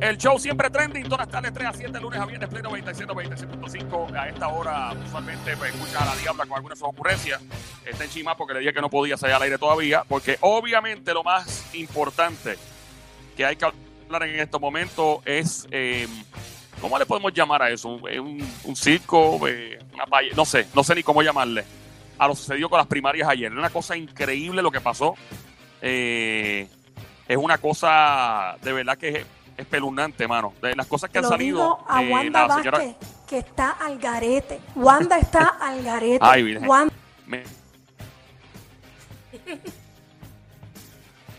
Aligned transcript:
El 0.00 0.16
show 0.16 0.38
siempre 0.38 0.70
trending, 0.70 1.04
todas 1.04 1.20
las 1.20 1.28
tardes 1.28 1.52
3 1.52 1.68
a 1.68 1.72
7, 1.74 2.00
lunes 2.00 2.18
a 2.18 2.26
viernes, 2.26 2.48
pleno 2.48 2.70
97, 2.70 3.12
96.5. 3.12 4.14
A 4.14 4.28
esta 4.28 4.48
hora, 4.48 4.92
usualmente, 5.06 5.56
pues, 5.56 5.74
escucha 5.74 6.02
a 6.02 6.06
la 6.06 6.16
diabla 6.16 6.46
con 6.46 6.56
algunas 6.56 6.82
ocurrencias. 6.82 7.40
Está 7.84 8.04
en 8.04 8.10
Chima 8.10 8.36
porque 8.36 8.54
le 8.54 8.60
dije 8.60 8.72
que 8.72 8.80
no 8.80 8.88
podía 8.88 9.16
salir 9.16 9.36
al 9.36 9.42
aire 9.42 9.58
todavía, 9.58 10.02
porque 10.08 10.38
obviamente 10.40 11.12
lo 11.12 11.22
más 11.22 11.74
importante 11.74 12.56
que 13.36 13.44
hay 13.44 13.56
que 13.56 13.66
hablar 13.66 14.22
en 14.24 14.40
estos 14.40 14.60
momentos 14.60 15.18
es, 15.26 15.68
eh, 15.70 16.08
¿cómo 16.80 16.98
le 16.98 17.04
podemos 17.04 17.32
llamar 17.34 17.62
a 17.62 17.70
eso? 17.70 17.88
Un, 17.90 18.76
circo, 18.76 19.46
eh, 19.46 19.78
una 19.92 20.06
no 20.34 20.44
sé, 20.44 20.66
no 20.74 20.82
sé 20.82 20.94
ni 20.94 21.02
cómo 21.02 21.22
llamarle. 21.22 21.64
A 22.20 22.28
lo 22.28 22.34
sucedió 22.36 22.68
con 22.68 22.76
las 22.76 22.86
primarias 22.86 23.26
ayer. 23.30 23.50
Una 23.50 23.70
cosa 23.70 23.96
increíble 23.96 24.60
lo 24.60 24.70
que 24.70 24.80
pasó. 24.82 25.14
Eh, 25.80 26.68
es 27.26 27.36
una 27.38 27.56
cosa 27.56 28.56
de 28.60 28.72
verdad 28.74 28.98
que 28.98 29.24
espeluznante, 29.56 30.28
mano. 30.28 30.52
De 30.60 30.76
las 30.76 30.86
cosas 30.86 31.08
que 31.08 31.16
han 31.18 31.24
salido. 31.24 31.78
a 31.88 32.02
eh, 32.04 32.10
Wanda 32.12 32.46
la 32.46 32.54
señora- 32.56 32.78
Vázquez, 32.78 32.96
que 33.26 33.38
está 33.38 33.70
al 33.70 33.98
garete. 33.98 34.60
Wanda 34.76 35.16
está 35.18 35.44
al 35.60 35.82
garete. 35.82 36.18
Ay, 36.20 36.42
Virgen. 36.42 36.68
Wanda- 36.68 36.94
me- 37.26 37.42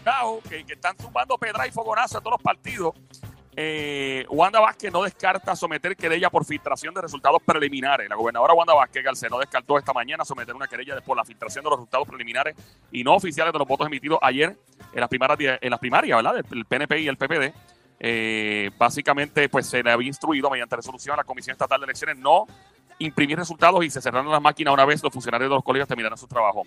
Cao, 0.04 0.42
que, 0.50 0.64
que 0.66 0.74
están 0.74 0.98
tumbando 0.98 1.38
pedra 1.38 1.68
y 1.68 1.72
fogonazo 1.72 2.18
a 2.18 2.22
todos 2.22 2.34
los 2.38 2.42
partidos. 2.42 2.96
Eh, 3.56 4.26
Wanda 4.30 4.62
Vázquez 4.62 4.94
no 4.94 5.04
descarta 5.04 5.56
someter 5.56 5.96
querella 5.98 6.30
por 6.30 6.46
filtración 6.46 6.94
de 6.94 7.02
resultados 7.02 7.42
preliminares. 7.46 8.08
La 8.08 8.16
gobernadora 8.16 8.54
Wanda 8.54 8.74
Vázquez 8.74 9.04
Garcés 9.04 9.30
no 9.30 9.40
descartó 9.40 9.78
esta 9.78 9.92
mañana 9.92 10.24
someter 10.24 10.56
una 10.56 10.68
querella 10.68 11.02
por 11.02 11.18
la 11.18 11.26
filtración 11.26 11.64
de 11.64 11.70
los 11.70 11.80
resultados 11.80 12.08
preliminares 12.08 12.56
y 12.92 13.04
no 13.04 13.16
oficiales 13.16 13.52
de 13.52 13.60
los 13.60 13.68
votos 13.68 13.88
emitidos 13.88 14.20
ayer 14.22 14.58
en 14.94 15.00
las 15.00 15.10
primarias, 15.10 15.60
en 15.62 15.70
las 15.70 15.80
primarias 15.80 16.24
¿verdad? 16.24 16.44
Del 16.50 16.66
PNP 16.66 17.02
y 17.02 17.08
el 17.08 17.18
PPD. 17.18 17.54
Eh, 18.00 18.72
básicamente, 18.78 19.48
pues 19.50 19.68
se 19.68 19.84
le 19.84 19.92
había 19.92 20.08
instruido 20.08 20.50
mediante 20.50 20.76
resolución 20.76 21.14
a 21.14 21.18
la 21.18 21.24
Comisión 21.24 21.54
Estatal 21.54 21.80
de 21.80 21.86
Elecciones 21.86 22.18
no 22.18 22.48
imprimir 23.00 23.38
resultados 23.38 23.84
y 23.84 23.90
se 23.90 24.02
cerraron 24.02 24.32
las 24.32 24.42
máquinas 24.42 24.74
una 24.74 24.86
vez 24.86 25.04
los 25.04 25.12
funcionarios 25.12 25.50
de 25.50 25.56
los 25.56 25.64
colegios 25.64 25.88
terminaran 25.88 26.18
su 26.18 26.28
trabajo. 26.28 26.64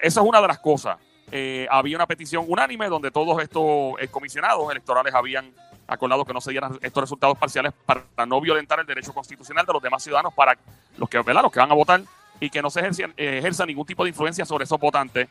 Esa 0.00 0.20
es 0.20 0.26
una 0.26 0.40
de 0.40 0.48
las 0.48 0.58
cosas. 0.58 0.96
Eh, 1.30 1.66
había 1.70 1.96
una 1.96 2.06
petición 2.06 2.44
unánime 2.48 2.88
donde 2.88 3.10
todos 3.10 3.42
estos 3.42 3.94
eh, 4.00 4.08
comisionados 4.08 4.70
electorales 4.70 5.14
habían 5.14 5.52
acordado 5.86 6.24
que 6.24 6.32
no 6.32 6.40
se 6.40 6.50
dieran 6.52 6.78
estos 6.80 7.02
resultados 7.02 7.36
parciales 7.36 7.72
para 7.84 8.04
no 8.26 8.40
violentar 8.40 8.80
el 8.80 8.86
derecho 8.86 9.12
constitucional 9.12 9.66
de 9.66 9.72
los 9.72 9.82
demás 9.82 10.02
ciudadanos 10.02 10.32
para 10.34 10.56
los 10.96 11.08
que, 11.08 11.18
los 11.18 11.52
que 11.52 11.60
van 11.60 11.70
a 11.70 11.74
votar 11.74 12.02
y 12.40 12.50
que 12.50 12.62
no 12.62 12.70
se 12.70 12.80
ejercien- 12.80 13.12
eh, 13.16 13.38
ejerza 13.38 13.66
ningún 13.66 13.86
tipo 13.86 14.04
de 14.04 14.10
influencia 14.10 14.44
sobre 14.44 14.64
esos 14.64 14.78
votantes 14.78 15.28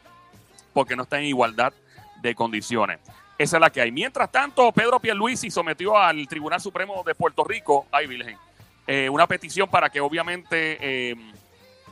porque 0.73 0.95
no 0.95 1.03
están 1.03 1.21
en 1.21 1.27
igualdad 1.27 1.73
de 2.21 2.35
condiciones. 2.35 2.99
Esa 3.37 3.57
es 3.57 3.61
la 3.61 3.69
que 3.69 3.81
hay. 3.81 3.91
Mientras 3.91 4.31
tanto, 4.31 4.71
Pedro 4.71 4.99
Pierluisi 4.99 5.49
sometió 5.51 5.97
al 5.97 6.27
Tribunal 6.27 6.59
Supremo 6.59 7.03
de 7.05 7.15
Puerto 7.15 7.43
Rico, 7.43 7.87
ay 7.91 8.07
Virgen, 8.07 8.37
eh, 8.85 9.09
una 9.09 9.27
petición 9.27 9.69
para 9.69 9.89
que 9.89 10.01
obviamente 10.01 11.15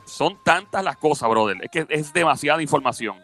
son 0.06 0.38
tantas 0.44 0.84
las 0.84 0.96
cosas, 0.96 1.28
brother, 1.28 1.56
es 1.62 1.70
que 1.70 1.86
es 1.88 2.12
demasiada 2.12 2.62
información. 2.62 3.16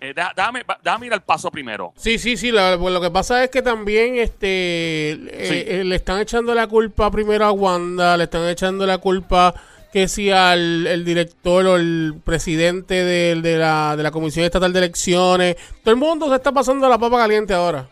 Eh, 0.00 0.14
déjame, 0.14 1.06
ir 1.06 1.12
al 1.14 1.22
paso 1.22 1.50
primero. 1.50 1.92
Sí, 1.96 2.18
sí, 2.18 2.36
sí. 2.36 2.50
Lo, 2.50 2.78
pues 2.78 2.92
lo 2.92 3.00
que 3.00 3.10
pasa 3.10 3.42
es 3.44 3.50
que 3.50 3.62
también 3.62 4.16
este 4.16 5.12
eh, 5.12 5.46
Sí. 5.48 5.64
eh, 5.66 5.84
le 5.84 5.96
están 5.96 6.20
echando 6.20 6.54
la 6.54 6.66
culpa 6.66 7.10
primero 7.10 7.44
a 7.46 7.52
Wanda, 7.52 8.16
le 8.16 8.24
están 8.24 8.46
echando 8.48 8.84
la 8.86 8.98
culpa 8.98 9.54
que 9.92 10.08
si 10.08 10.30
al 10.30 10.86
el 10.86 11.04
director 11.04 11.64
o 11.66 11.76
el 11.76 12.14
presidente 12.24 12.94
de, 13.04 13.40
de 13.40 13.56
la, 13.58 13.96
de 13.96 14.02
la 14.02 14.10
Comisión 14.10 14.44
Estatal 14.44 14.72
de 14.72 14.78
Elecciones. 14.80 15.56
Todo 15.82 15.94
el 15.94 16.00
mundo 16.00 16.28
se 16.28 16.34
está 16.34 16.52
pasando 16.52 16.88
la 16.88 16.98
papa 16.98 17.18
caliente 17.18 17.54
ahora. 17.54 17.88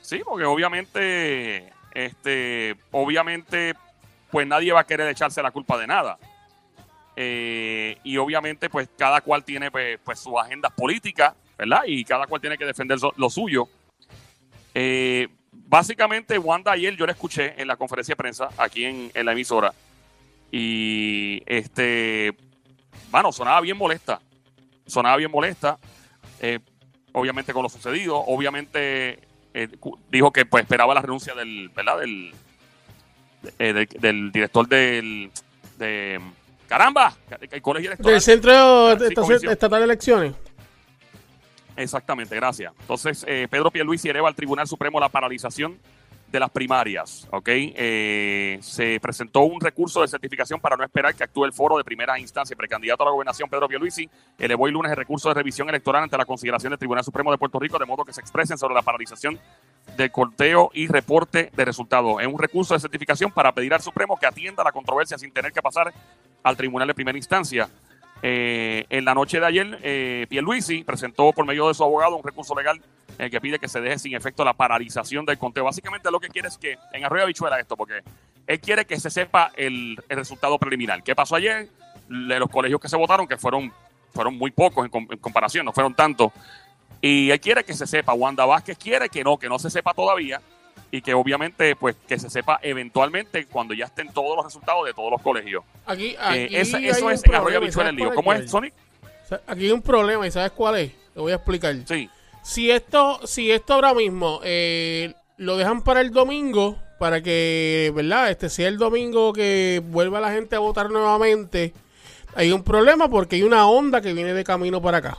Sí, 0.00 0.20
porque 0.24 0.44
obviamente, 0.44 1.72
este, 1.94 2.76
obviamente, 2.90 3.74
pues 4.30 4.46
nadie 4.46 4.72
va 4.72 4.80
a 4.80 4.84
querer 4.86 5.08
echarse 5.08 5.42
la 5.42 5.50
culpa 5.52 5.78
de 5.78 5.86
nada. 5.86 6.18
Eh, 7.16 7.98
y 8.04 8.16
obviamente, 8.16 8.70
pues 8.70 8.88
cada 8.96 9.20
cual 9.20 9.44
tiene 9.44 9.70
pues, 9.70 9.98
pues, 10.04 10.18
sus 10.18 10.34
agendas 10.38 10.72
políticas, 10.72 11.34
¿verdad? 11.58 11.82
Y 11.86 12.04
cada 12.04 12.26
cual 12.26 12.40
tiene 12.40 12.56
que 12.56 12.64
defender 12.64 12.98
lo 13.16 13.30
suyo. 13.30 13.68
Eh, 14.74 15.28
básicamente, 15.52 16.38
Wanda 16.38 16.72
ayer 16.72 16.96
yo 16.96 17.06
la 17.06 17.12
escuché 17.12 17.60
en 17.60 17.68
la 17.68 17.76
conferencia 17.76 18.12
de 18.12 18.16
prensa 18.16 18.48
aquí 18.56 18.84
en, 18.84 19.10
en 19.14 19.26
la 19.26 19.32
emisora. 19.32 19.72
Y 20.50 21.42
este, 21.46 22.34
bueno, 23.10 23.32
sonaba 23.32 23.60
bien 23.60 23.76
molesta. 23.76 24.20
Sonaba 24.86 25.16
bien 25.16 25.30
molesta. 25.30 25.78
eh, 26.40 26.58
obviamente 27.12 27.52
con 27.52 27.62
lo 27.62 27.68
sucedido. 27.68 28.16
Obviamente 28.18 29.20
dijo 30.10 30.32
que 30.32 30.46
pues 30.46 30.64
esperaba 30.64 30.94
la 30.94 31.02
renuncia 31.02 31.34
del, 31.34 31.68
¿verdad? 31.70 31.98
Del, 32.00 32.34
del, 33.58 34.32
director 34.32 34.66
del, 34.68 35.30
de, 35.78 36.20
caramba, 36.72 37.14
el 37.50 37.60
colegio 37.60 37.90
electoral. 37.90 38.14
Del 38.14 38.22
Centro 38.22 38.98
sí, 38.98 39.46
Estatal- 39.46 39.78
de 39.80 39.84
Elecciones. 39.84 40.34
Exactamente, 41.76 42.34
gracias. 42.34 42.72
Entonces, 42.80 43.24
eh, 43.28 43.46
Pedro 43.50 43.70
Pierluisi 43.70 44.08
eleva 44.08 44.28
al 44.28 44.34
Tribunal 44.34 44.66
Supremo 44.66 44.98
la 44.98 45.10
paralización 45.10 45.78
de 46.28 46.40
las 46.40 46.50
primarias, 46.50 47.28
¿ok? 47.30 47.46
Eh, 47.46 48.58
se 48.62 48.98
presentó 49.00 49.40
un 49.40 49.60
recurso 49.60 50.00
de 50.00 50.08
certificación 50.08 50.60
para 50.60 50.78
no 50.78 50.82
esperar 50.84 51.14
que 51.14 51.24
actúe 51.24 51.44
el 51.44 51.52
foro 51.52 51.76
de 51.76 51.84
primera 51.84 52.18
instancia. 52.18 52.54
El 52.54 52.58
precandidato 52.58 53.02
a 53.02 53.06
la 53.06 53.12
gobernación, 53.12 53.50
Pedro 53.50 53.68
Pierluisi, 53.68 54.08
elevó 54.38 54.66
el 54.66 54.72
lunes 54.72 54.90
el 54.90 54.96
recurso 54.96 55.28
de 55.28 55.34
revisión 55.34 55.68
electoral 55.68 56.04
ante 56.04 56.16
la 56.16 56.24
consideración 56.24 56.70
del 56.70 56.78
Tribunal 56.78 57.04
Supremo 57.04 57.30
de 57.30 57.36
Puerto 57.36 57.58
Rico, 57.58 57.78
de 57.78 57.84
modo 57.84 58.02
que 58.06 58.14
se 58.14 58.22
expresen 58.22 58.56
sobre 58.56 58.74
la 58.74 58.80
paralización 58.80 59.38
del 59.94 60.10
conteo 60.10 60.70
y 60.72 60.86
reporte 60.86 61.50
de 61.54 61.64
resultados. 61.66 62.22
Es 62.22 62.26
un 62.26 62.38
recurso 62.38 62.72
de 62.72 62.80
certificación 62.80 63.30
para 63.30 63.52
pedir 63.52 63.74
al 63.74 63.82
Supremo 63.82 64.16
que 64.18 64.24
atienda 64.24 64.64
la 64.64 64.72
controversia 64.72 65.18
sin 65.18 65.32
tener 65.32 65.52
que 65.52 65.60
pasar 65.60 65.92
al 66.42 66.56
Tribunal 66.56 66.88
de 66.88 66.94
Primera 66.94 67.16
Instancia. 67.16 67.68
Eh, 68.24 68.86
en 68.88 69.04
la 69.04 69.14
noche 69.14 69.40
de 69.40 69.46
ayer, 69.46 69.78
eh, 69.82 70.26
Pierluisi 70.28 70.84
presentó 70.84 71.32
por 71.32 71.44
medio 71.44 71.66
de 71.66 71.74
su 71.74 71.82
abogado 71.82 72.16
un 72.16 72.22
recurso 72.22 72.54
legal 72.54 72.80
el 73.18 73.30
que 73.30 73.40
pide 73.40 73.58
que 73.58 73.68
se 73.68 73.80
deje 73.80 73.98
sin 73.98 74.14
efecto 74.14 74.44
la 74.44 74.54
paralización 74.54 75.26
del 75.26 75.38
conteo. 75.38 75.64
Básicamente 75.64 76.10
lo 76.10 76.20
que 76.20 76.28
quiere 76.28 76.48
es 76.48 76.56
que, 76.56 76.78
en 76.92 77.04
Arroyo 77.04 77.24
Habichuela 77.24 77.58
esto, 77.58 77.76
porque 77.76 78.00
él 78.46 78.60
quiere 78.60 78.84
que 78.84 78.98
se 78.98 79.10
sepa 79.10 79.50
el, 79.56 79.96
el 80.08 80.16
resultado 80.16 80.58
preliminar. 80.58 81.02
¿Qué 81.02 81.14
pasó 81.14 81.36
ayer? 81.36 81.68
De 82.08 82.38
los 82.38 82.48
colegios 82.48 82.80
que 82.80 82.88
se 82.88 82.96
votaron, 82.96 83.26
que 83.26 83.36
fueron, 83.36 83.72
fueron 84.14 84.38
muy 84.38 84.50
pocos 84.50 84.84
en, 84.84 84.90
com- 84.90 85.08
en 85.10 85.18
comparación, 85.18 85.66
no 85.66 85.72
fueron 85.72 85.94
tantos. 85.94 86.32
Y 87.00 87.30
él 87.30 87.40
quiere 87.40 87.64
que 87.64 87.74
se 87.74 87.86
sepa. 87.86 88.12
Wanda 88.14 88.46
Vázquez 88.46 88.78
quiere 88.78 89.08
que 89.08 89.24
no, 89.24 89.36
que 89.36 89.48
no 89.48 89.58
se 89.58 89.68
sepa 89.68 89.92
todavía 89.92 90.40
y 90.94 91.00
que 91.02 91.14
obviamente 91.14 91.74
pues 91.74 91.96
que 92.06 92.18
se 92.18 92.30
sepa 92.30 92.60
eventualmente 92.62 93.46
cuando 93.46 93.72
ya 93.74 93.86
estén 93.86 94.12
todos 94.12 94.36
los 94.36 94.44
resultados 94.44 94.84
de 94.84 94.92
todos 94.92 95.10
los 95.10 95.20
colegios. 95.22 95.64
Aquí, 95.86 96.10
Eh, 96.10 96.16
aquí 96.20 96.56
esa- 96.56 96.76
hay 96.76 96.88
eso 96.88 97.06
un 97.06 97.12
es 97.12 97.24
en 97.24 97.34
Arroyo 97.34 97.42
problema, 97.42 97.52
¿y 97.52 97.56
Habichuela 97.56 97.72
sabes 97.72 97.88
el 97.88 97.96
lío. 97.96 98.14
¿Cómo 98.14 98.32
es? 98.34 98.50
Sonic? 98.50 98.74
Aquí 99.46 99.64
hay 99.64 99.70
un 99.72 99.82
problema, 99.82 100.26
¿y 100.26 100.30
sabes 100.30 100.52
cuál 100.52 100.76
es? 100.78 100.92
Te 101.14 101.20
voy 101.20 101.32
a 101.32 101.36
explicar. 101.36 101.74
Sí. 101.88 102.10
Si 102.42 102.70
esto, 102.70 103.26
si 103.26 103.50
esto 103.50 103.72
ahora 103.74 103.94
mismo 103.94 104.40
eh, 104.44 105.14
lo 105.38 105.56
dejan 105.56 105.82
para 105.82 106.02
el 106.02 106.10
domingo, 106.12 106.76
para 106.98 107.22
que, 107.22 107.90
¿verdad? 107.94 108.30
Este 108.30 108.50
sea 108.50 108.68
el 108.68 108.76
domingo 108.76 109.32
que 109.32 109.80
vuelva 109.82 110.20
la 110.20 110.30
gente 110.30 110.56
a 110.56 110.58
votar 110.58 110.90
nuevamente, 110.90 111.72
hay 112.34 112.52
un 112.52 112.62
problema 112.62 113.08
porque 113.08 113.36
hay 113.36 113.42
una 113.44 113.66
onda 113.66 114.02
que 114.02 114.12
viene 114.12 114.34
de 114.34 114.44
camino 114.44 114.82
para 114.82 114.98
acá. 114.98 115.16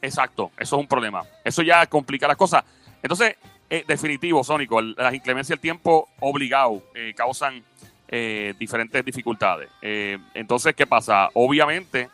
Exacto, 0.00 0.50
eso 0.58 0.76
es 0.76 0.80
un 0.80 0.86
problema. 0.88 1.22
Eso 1.44 1.60
ya 1.62 1.84
complica 1.86 2.26
las 2.28 2.36
cosas. 2.36 2.64
Entonces, 3.02 3.36
eh, 3.70 3.84
definitivo, 3.86 4.42
Sónico, 4.42 4.80
las 4.80 5.14
inclemencias 5.14 5.56
del 5.56 5.60
tiempo 5.60 6.08
obligado 6.20 6.82
eh, 6.94 7.12
causan 7.14 7.62
eh, 8.08 8.54
diferentes 8.58 9.04
dificultades. 9.04 9.68
Eh, 9.82 10.18
entonces, 10.34 10.74
¿qué 10.74 10.86
pasa? 10.86 11.28
Obviamente, 11.34 12.08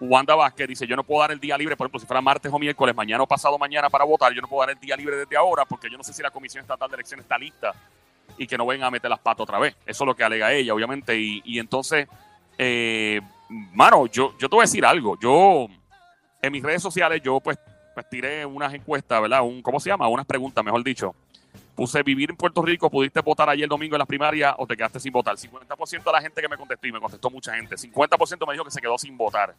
Wanda 0.00 0.34
Vázquez 0.34 0.68
dice, 0.68 0.86
yo 0.86 0.96
no 0.96 1.04
puedo 1.04 1.22
dar 1.22 1.32
el 1.32 1.40
día 1.40 1.56
libre, 1.56 1.76
por 1.76 1.86
ejemplo, 1.86 2.00
si 2.00 2.06
fuera 2.06 2.20
martes 2.20 2.52
o 2.52 2.58
miércoles, 2.58 2.94
mañana 2.94 3.22
o 3.22 3.26
pasado 3.26 3.56
mañana 3.58 3.88
para 3.88 4.04
votar, 4.04 4.32
yo 4.34 4.42
no 4.42 4.48
puedo 4.48 4.66
dar 4.66 4.76
el 4.76 4.80
día 4.80 4.96
libre 4.96 5.16
desde 5.16 5.36
ahora 5.36 5.64
porque 5.64 5.88
yo 5.90 5.96
no 5.96 6.04
sé 6.04 6.12
si 6.12 6.22
la 6.22 6.30
Comisión 6.30 6.62
Estatal 6.62 6.88
de 6.90 6.96
Elecciones 6.96 7.24
está 7.24 7.38
lista 7.38 7.72
y 8.36 8.46
que 8.46 8.58
no 8.58 8.66
vengan 8.66 8.88
a 8.88 8.90
meter 8.90 9.08
las 9.08 9.20
patas 9.20 9.44
otra 9.44 9.58
vez. 9.58 9.74
Eso 9.86 10.04
es 10.04 10.06
lo 10.06 10.14
que 10.14 10.24
alega 10.24 10.52
ella, 10.52 10.74
obviamente. 10.74 11.16
Y, 11.16 11.40
y 11.44 11.58
entonces, 11.58 12.08
mano, 13.48 14.06
yo, 14.06 14.36
yo 14.38 14.48
te 14.48 14.56
voy 14.56 14.62
a 14.62 14.66
decir 14.66 14.84
algo. 14.84 15.18
Yo, 15.18 15.68
en 16.42 16.52
mis 16.52 16.62
redes 16.62 16.82
sociales, 16.82 17.22
yo 17.22 17.40
pues, 17.40 17.58
pues 17.94 18.08
tiré 18.08 18.44
unas 18.46 18.72
encuestas, 18.74 19.20
¿verdad? 19.20 19.42
Un, 19.42 19.62
¿Cómo 19.62 19.80
se 19.80 19.90
llama? 19.90 20.08
Unas 20.08 20.26
preguntas, 20.26 20.64
mejor 20.64 20.82
dicho. 20.82 21.14
Puse 21.74 22.02
vivir 22.02 22.30
en 22.30 22.36
Puerto 22.36 22.62
Rico, 22.62 22.90
pudiste 22.90 23.20
votar 23.20 23.48
ayer 23.48 23.68
domingo 23.68 23.94
en 23.94 23.98
las 23.98 24.08
primarias 24.08 24.54
o 24.58 24.66
te 24.66 24.76
quedaste 24.76 25.00
sin 25.00 25.12
votar. 25.12 25.36
50% 25.36 26.04
de 26.04 26.12
la 26.12 26.20
gente 26.20 26.42
que 26.42 26.48
me 26.48 26.56
contestó, 26.56 26.86
y 26.86 26.92
me 26.92 27.00
contestó 27.00 27.30
mucha 27.30 27.54
gente, 27.54 27.76
50% 27.76 28.46
me 28.46 28.52
dijo 28.52 28.64
que 28.64 28.70
se 28.70 28.80
quedó 28.80 28.98
sin 28.98 29.16
votar. 29.16 29.54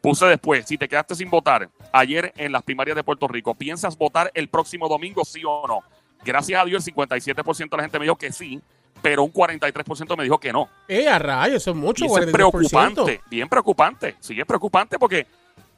Puse 0.00 0.26
después, 0.26 0.66
si 0.66 0.76
te 0.76 0.88
quedaste 0.88 1.14
sin 1.14 1.30
votar 1.30 1.68
ayer 1.92 2.32
en 2.36 2.50
las 2.52 2.62
primarias 2.62 2.96
de 2.96 3.04
Puerto 3.04 3.28
Rico, 3.28 3.54
¿piensas 3.54 3.96
votar 3.96 4.30
el 4.34 4.48
próximo 4.48 4.88
domingo, 4.88 5.24
sí 5.24 5.42
o 5.46 5.66
no? 5.68 5.80
Gracias 6.24 6.60
a 6.60 6.64
Dios, 6.64 6.86
el 6.86 6.94
57% 6.94 7.70
de 7.70 7.76
la 7.76 7.82
gente 7.82 7.98
me 7.98 8.06
dijo 8.06 8.16
que 8.16 8.32
sí, 8.32 8.60
pero 9.00 9.22
un 9.22 9.32
43% 9.32 10.16
me 10.16 10.24
dijo 10.24 10.38
que 10.38 10.52
no. 10.52 10.68
¡Eh, 10.88 11.08
a 11.08 11.18
rayos! 11.18 11.62
Eso 11.62 11.70
es 11.72 11.76
mucho, 11.76 12.04
Y 12.04 12.06
eso 12.06 12.18
es 12.18 12.26
43%. 12.28 12.32
preocupante, 12.32 13.20
bien 13.28 13.48
preocupante. 13.48 14.16
Sí, 14.20 14.40
es 14.40 14.46
preocupante 14.46 14.98
porque, 14.98 15.26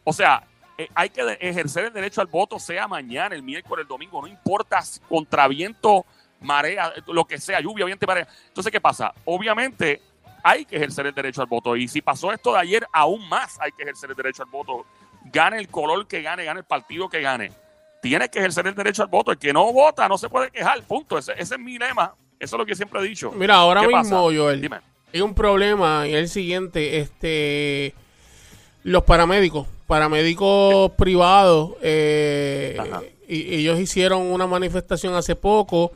o 0.04 0.12
sea, 0.12 0.42
eh, 0.76 0.88
hay 0.94 1.10
que 1.10 1.38
ejercer 1.40 1.84
el 1.84 1.92
derecho 1.92 2.20
al 2.20 2.26
voto, 2.26 2.58
sea 2.58 2.88
mañana, 2.88 3.34
el 3.34 3.42
miércoles, 3.42 3.82
el 3.84 3.88
domingo, 3.88 4.20
no 4.20 4.26
importa 4.26 4.82
si 4.82 5.00
contra 5.00 5.46
viento, 5.46 6.04
marea, 6.40 6.92
lo 7.06 7.24
que 7.24 7.38
sea, 7.38 7.60
lluvia, 7.60 7.84
viento 7.84 8.04
y 8.04 8.08
marea. 8.08 8.28
Entonces, 8.48 8.72
¿qué 8.72 8.80
pasa? 8.80 9.14
Obviamente 9.24 10.02
hay 10.42 10.64
que 10.64 10.76
ejercer 10.76 11.06
el 11.06 11.14
derecho 11.14 11.40
al 11.40 11.46
voto. 11.46 11.76
Y 11.76 11.88
si 11.88 12.02
pasó 12.02 12.32
esto 12.32 12.52
de 12.52 12.58
ayer, 12.58 12.86
aún 12.92 13.28
más 13.28 13.58
hay 13.60 13.72
que 13.72 13.82
ejercer 13.82 14.10
el 14.10 14.16
derecho 14.16 14.42
al 14.42 14.50
voto. 14.50 14.84
Gane 15.32 15.58
el 15.58 15.68
color 15.68 16.06
que 16.06 16.22
gane, 16.22 16.44
gane 16.44 16.60
el 16.60 16.66
partido 16.66 17.08
que 17.08 17.20
gane. 17.20 17.50
Tiene 18.02 18.28
que 18.28 18.40
ejercer 18.40 18.66
el 18.66 18.74
derecho 18.74 19.02
al 19.02 19.08
voto. 19.08 19.30
El 19.30 19.38
que 19.38 19.52
no 19.52 19.72
vota 19.72 20.08
no 20.08 20.18
se 20.18 20.28
puede 20.28 20.50
quejar, 20.50 20.82
punto. 20.82 21.16
Ese, 21.16 21.32
ese 21.32 21.54
es 21.54 21.60
mi 21.60 21.78
lema. 21.78 22.14
Eso 22.38 22.56
es 22.56 22.58
lo 22.58 22.66
que 22.66 22.74
siempre 22.74 23.00
he 23.00 23.04
dicho. 23.04 23.32
Mira, 23.32 23.54
ahora 23.54 23.80
¿Qué 23.80 23.86
mismo, 23.86 24.02
pasa? 24.02 24.16
Joel, 24.16 24.60
Dime. 24.60 24.80
hay 25.12 25.20
un 25.22 25.34
problema 25.34 26.06
y 26.06 26.10
es 26.14 26.16
el 26.16 26.28
siguiente, 26.28 26.98
este 26.98 27.94
los 28.84 29.02
paramédicos, 29.02 29.66
paramédicos 29.86 30.92
privados, 30.92 31.72
eh, 31.82 32.78
y, 33.26 33.56
ellos 33.56 33.80
hicieron 33.80 34.22
una 34.22 34.46
manifestación 34.46 35.14
hace 35.14 35.34
poco 35.34 35.92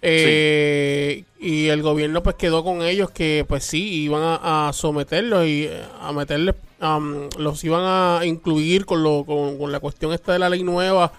eh, 0.00 1.24
y 1.40 1.66
el 1.66 1.82
gobierno 1.82 2.22
pues 2.22 2.36
quedó 2.36 2.62
con 2.62 2.82
ellos 2.82 3.10
que 3.10 3.44
pues 3.48 3.64
sí 3.64 4.02
iban 4.04 4.22
a, 4.22 4.68
a 4.68 4.72
someterlos 4.72 5.44
y 5.46 5.64
eh, 5.64 5.82
a 6.00 6.12
meterles, 6.12 6.54
los 7.38 7.64
iban 7.64 7.82
a 7.84 8.24
incluir 8.24 8.86
con, 8.86 9.02
lo, 9.02 9.24
con, 9.24 9.58
con 9.58 9.72
la 9.72 9.80
cuestión 9.80 10.12
esta 10.12 10.32
de 10.32 10.38
la 10.38 10.48
ley 10.48 10.62
nueva, 10.62 11.12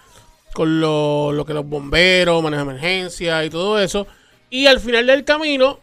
con 0.53 0.79
lo, 0.79 1.33
lo 1.33 1.45
que 1.45 1.53
los 1.53 1.67
bomberos, 1.67 2.41
manejo 2.41 2.63
de 2.63 2.71
emergencia 2.71 3.43
y 3.43 3.49
todo 3.49 3.77
eso. 3.77 4.07
Y 4.49 4.67
al 4.67 4.79
final 4.79 5.05
del 5.07 5.25
camino, 5.25 5.79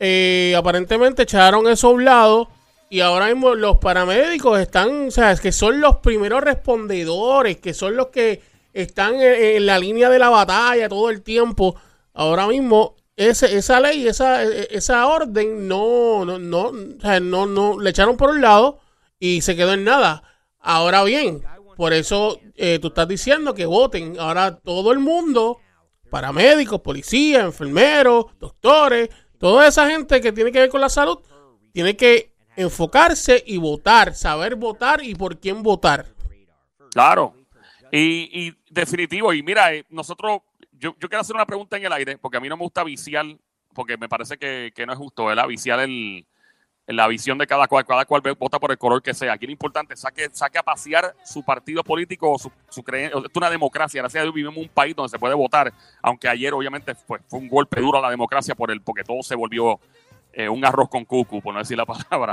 eh, 0.00 0.54
aparentemente 0.56 1.24
echaron 1.24 1.68
eso 1.68 1.88
a 1.88 1.90
un 1.90 2.06
lado 2.06 2.48
y 2.92 3.00
ahora 3.00 3.28
mismo 3.28 3.54
los 3.54 3.78
paramédicos 3.78 4.60
están, 4.60 5.08
o 5.08 5.10
sea, 5.10 5.32
es 5.32 5.40
que 5.40 5.50
son 5.50 5.80
los 5.80 5.96
primeros 6.00 6.42
respondedores, 6.42 7.56
que 7.56 7.72
son 7.72 7.96
los 7.96 8.08
que 8.08 8.42
están 8.74 9.14
en, 9.18 9.64
la 9.64 9.78
línea 9.78 10.10
de 10.10 10.18
la 10.18 10.28
batalla 10.28 10.90
todo 10.90 11.08
el 11.08 11.22
tiempo. 11.22 11.74
Ahora 12.12 12.46
mismo 12.46 12.96
ese, 13.16 13.56
esa 13.56 13.80
ley, 13.80 14.06
esa, 14.06 14.42
esa 14.42 15.06
orden 15.06 15.66
no, 15.66 16.26
no, 16.26 16.38
no, 16.38 16.64
o 16.64 17.00
sea, 17.00 17.18
no, 17.18 17.46
no, 17.46 17.80
le 17.80 17.88
echaron 17.88 18.18
por 18.18 18.28
un 18.28 18.42
lado 18.42 18.80
y 19.18 19.40
se 19.40 19.56
quedó 19.56 19.72
en 19.72 19.84
nada. 19.84 20.24
Ahora 20.58 21.02
bien, 21.02 21.42
por 21.78 21.94
eso 21.94 22.40
eh, 22.56 22.78
tú 22.78 22.88
estás 22.88 23.08
diciendo 23.08 23.54
que 23.54 23.64
voten. 23.64 24.16
Ahora 24.20 24.58
todo 24.58 24.92
el 24.92 24.98
mundo, 24.98 25.60
paramédicos, 26.10 26.82
policías, 26.82 27.42
enfermeros, 27.42 28.26
doctores, 28.38 29.08
toda 29.38 29.66
esa 29.66 29.88
gente 29.88 30.20
que 30.20 30.32
tiene 30.32 30.52
que 30.52 30.60
ver 30.60 30.68
con 30.68 30.82
la 30.82 30.90
salud, 30.90 31.20
tiene 31.72 31.96
que 31.96 32.31
enfocarse 32.56 33.42
y 33.46 33.56
votar, 33.58 34.14
saber 34.14 34.54
votar 34.56 35.02
y 35.02 35.14
por 35.14 35.38
quién 35.38 35.62
votar. 35.62 36.06
Claro. 36.90 37.34
Y, 37.90 38.46
y 38.46 38.54
definitivo, 38.70 39.32
y 39.32 39.42
mira, 39.42 39.74
eh, 39.74 39.84
nosotros, 39.90 40.40
yo, 40.72 40.94
yo 40.98 41.08
quiero 41.08 41.20
hacer 41.20 41.36
una 41.36 41.46
pregunta 41.46 41.76
en 41.76 41.84
el 41.84 41.92
aire, 41.92 42.18
porque 42.18 42.38
a 42.38 42.40
mí 42.40 42.48
no 42.48 42.56
me 42.56 42.62
gusta 42.62 42.82
viciar, 42.84 43.26
porque 43.74 43.96
me 43.96 44.08
parece 44.08 44.38
que, 44.38 44.72
que 44.74 44.86
no 44.86 44.92
es 44.92 44.98
justo, 44.98 45.26
¿verdad? 45.26 45.46
Viciar 45.46 45.80
el, 45.80 46.26
la 46.86 47.06
visión 47.06 47.38
de 47.38 47.46
cada 47.46 47.66
cual, 47.68 47.84
cada 47.84 48.04
cual 48.04 48.22
vota 48.38 48.58
por 48.58 48.70
el 48.70 48.78
color 48.78 49.02
que 49.02 49.14
sea. 49.14 49.34
Aquí 49.34 49.46
lo 49.46 49.52
importante 49.52 49.94
es 49.94 50.00
saque, 50.00 50.28
saque 50.32 50.58
a 50.58 50.62
pasear 50.62 51.14
su 51.24 51.44
partido 51.44 51.84
político 51.84 52.32
o 52.32 52.38
su, 52.38 52.50
su 52.68 52.82
creencia. 52.82 53.18
Es 53.18 53.36
una 53.36 53.50
democracia, 53.50 54.00
gracias 54.00 54.20
a 54.20 54.24
Dios 54.24 54.34
vivimos 54.34 54.56
en 54.56 54.62
un 54.62 54.68
país 54.68 54.96
donde 54.96 55.10
se 55.10 55.18
puede 55.18 55.34
votar, 55.34 55.72
aunque 56.02 56.28
ayer 56.28 56.52
obviamente 56.54 56.94
fue, 56.94 57.20
fue 57.28 57.38
un 57.38 57.48
golpe 57.48 57.80
duro 57.80 57.98
a 57.98 58.02
la 58.02 58.10
democracia 58.10 58.54
por 58.54 58.70
el, 58.70 58.80
porque 58.80 59.04
todo 59.04 59.22
se 59.22 59.34
volvió 59.34 59.78
eh, 60.32 60.48
un 60.48 60.64
arroz 60.64 60.88
con 60.88 61.04
cucu, 61.04 61.40
por 61.42 61.52
no 61.52 61.60
decir 61.60 61.76
la 61.76 61.86
palabra. 62.08 62.32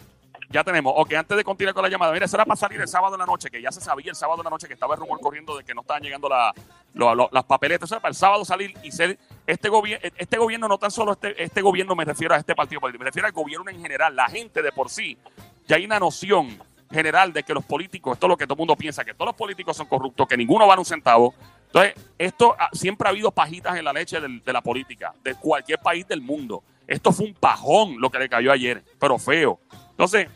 Ya 0.51 0.65
tenemos. 0.65 0.95
Ok, 0.97 1.13
antes 1.13 1.37
de 1.37 1.45
continuar 1.45 1.75
con 1.75 1.83
la 1.83 1.91
llamada, 1.91 2.11
mira, 2.13 2.25
eso 2.25 2.35
era 2.37 2.45
para 2.47 2.57
salir 2.57 2.81
el 2.81 2.89
sábado 2.89 3.15
en 3.15 3.19
la 3.21 3.27
noche, 3.27 3.51
que 3.51 3.61
ya 3.61 3.71
se 3.71 3.81
sabía 3.83 4.11
el 4.11 4.17
sábado 4.17 4.41
en 4.41 4.45
la 4.45 4.51
noche 4.51 4.67
que 4.67 4.73
estaba 4.75 4.95
el 4.95 5.01
rumor 5.01 5.21
corriendo 5.21 5.57
de 5.59 5.63
que 5.65 5.75
no 5.75 5.83
estaban 5.83 6.03
llegando 6.03 6.27
la- 6.29 6.55
lo- 6.95 7.15
lo- 7.15 7.29
las 7.33 7.45
papeletas. 7.45 7.87
Eso 7.87 7.97
era 7.97 8.01
para 8.01 8.11
el 8.13 8.17
sábado 8.17 8.45
salir 8.47 8.75
y 8.83 8.91
ser 8.91 9.19
este 9.47 9.69
gobierno, 9.69 10.09
este 10.17 10.39
gobierno, 10.39 10.67
no 10.69 10.79
tan 10.79 10.91
solo 10.91 11.13
este, 11.13 11.43
este 11.43 11.61
gobierno, 11.61 11.95
me 11.95 12.05
refiero 12.07 12.35
a 12.35 12.39
este 12.39 12.55
partido 12.55 12.81
político, 12.81 13.01
me 13.05 13.11
refiero 13.11 13.27
al 13.27 13.33
gobierno 13.33 13.71
en 13.71 13.81
general, 13.83 14.17
la 14.17 14.29
gente 14.31 14.63
de 14.63 14.73
por 14.73 14.89
sí. 14.89 15.19
Ya 15.67 15.77
hay 15.77 15.85
una 15.85 16.01
noción 16.01 16.59
general 16.91 17.33
de 17.33 17.43
que 17.43 17.55
los 17.55 17.65
políticos, 17.65 18.15
esto 18.15 18.27
es 18.27 18.29
lo 18.29 18.37
que 18.37 18.47
todo 18.47 18.55
el 18.55 18.59
mundo 18.59 18.77
piensa, 18.77 19.05
que 19.05 19.15
todos 19.15 19.27
los 19.27 19.37
políticos 19.37 19.77
son 19.77 19.87
corruptos, 19.87 20.27
que 20.27 20.37
ninguno 20.37 20.67
vale 20.67 20.81
un 20.81 20.85
centavo. 20.85 21.35
Entonces, 21.67 21.95
esto 22.17 22.57
ah, 22.59 22.71
siempre 22.73 23.09
ha 23.09 23.11
habido 23.11 23.31
pajitas 23.31 23.77
en 23.77 23.85
la 23.85 23.93
leche 23.93 24.19
de 24.21 24.53
la 24.53 24.63
política, 24.63 25.15
de 25.23 25.35
cualquier 25.35 25.79
país 25.81 26.07
del 26.09 26.23
mundo. 26.23 26.63
Esto 26.87 27.13
fue 27.13 27.27
un 27.27 27.35
pajón 27.35 28.01
lo 28.01 28.11
que 28.11 28.19
le 28.19 28.29
cayó 28.29 28.51
ayer, 28.51 28.83
pero 28.99 29.19
feo. 29.19 29.61
Entonces, 29.91 30.29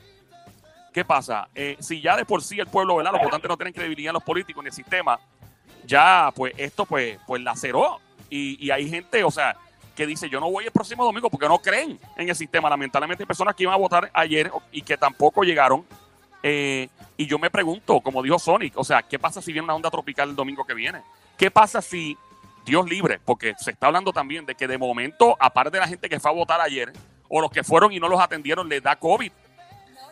¿Qué 0.92 1.06
pasa? 1.06 1.48
Eh, 1.54 1.76
si 1.80 2.02
ya 2.02 2.16
de 2.16 2.26
por 2.26 2.42
sí 2.42 2.60
el 2.60 2.66
pueblo, 2.66 2.96
¿verdad? 2.96 3.12
Los 3.12 3.22
votantes 3.22 3.48
no 3.48 3.56
tienen 3.56 3.72
credibilidad 3.72 4.10
en 4.10 4.14
los 4.14 4.22
políticos 4.22 4.62
ni 4.62 4.68
el 4.68 4.74
sistema, 4.74 5.18
ya 5.86 6.30
pues 6.36 6.52
esto 6.58 6.84
pues, 6.84 7.18
pues 7.26 7.42
laceró. 7.42 7.98
Y, 8.28 8.62
y 8.64 8.70
hay 8.70 8.88
gente, 8.88 9.24
o 9.24 9.30
sea, 9.30 9.56
que 9.94 10.06
dice 10.06 10.28
yo 10.28 10.40
no 10.40 10.50
voy 10.50 10.64
el 10.64 10.70
próximo 10.70 11.04
domingo 11.04 11.30
porque 11.30 11.48
no 11.48 11.58
creen 11.58 11.98
en 12.16 12.28
el 12.28 12.36
sistema. 12.36 12.68
Lamentablemente 12.68 13.22
hay 13.22 13.26
personas 13.26 13.54
que 13.54 13.62
iban 13.62 13.74
a 13.74 13.78
votar 13.78 14.10
ayer 14.12 14.50
y 14.70 14.82
que 14.82 14.98
tampoco 14.98 15.44
llegaron. 15.44 15.84
Eh, 16.42 16.88
y 17.16 17.26
yo 17.26 17.38
me 17.38 17.50
pregunto, 17.50 18.00
como 18.00 18.22
dijo 18.22 18.38
Sonic, 18.38 18.76
o 18.76 18.84
sea, 18.84 19.02
¿qué 19.02 19.18
pasa 19.18 19.40
si 19.40 19.52
viene 19.52 19.64
una 19.64 19.74
onda 19.74 19.90
tropical 19.90 20.30
el 20.30 20.36
domingo 20.36 20.64
que 20.64 20.74
viene? 20.74 21.02
¿Qué 21.36 21.50
pasa 21.50 21.80
si 21.80 22.16
Dios 22.64 22.88
libre? 22.88 23.20
Porque 23.24 23.54
se 23.58 23.70
está 23.70 23.86
hablando 23.86 24.12
también 24.12 24.44
de 24.44 24.54
que 24.54 24.66
de 24.66 24.78
momento, 24.78 25.36
aparte 25.38 25.70
de 25.70 25.80
la 25.80 25.88
gente 25.88 26.08
que 26.08 26.18
fue 26.18 26.30
a 26.30 26.34
votar 26.34 26.60
ayer, 26.60 26.92
o 27.28 27.40
los 27.40 27.50
que 27.50 27.62
fueron 27.62 27.92
y 27.92 28.00
no 28.00 28.08
los 28.08 28.20
atendieron, 28.20 28.68
les 28.68 28.82
da 28.82 28.96
COVID 28.96 29.32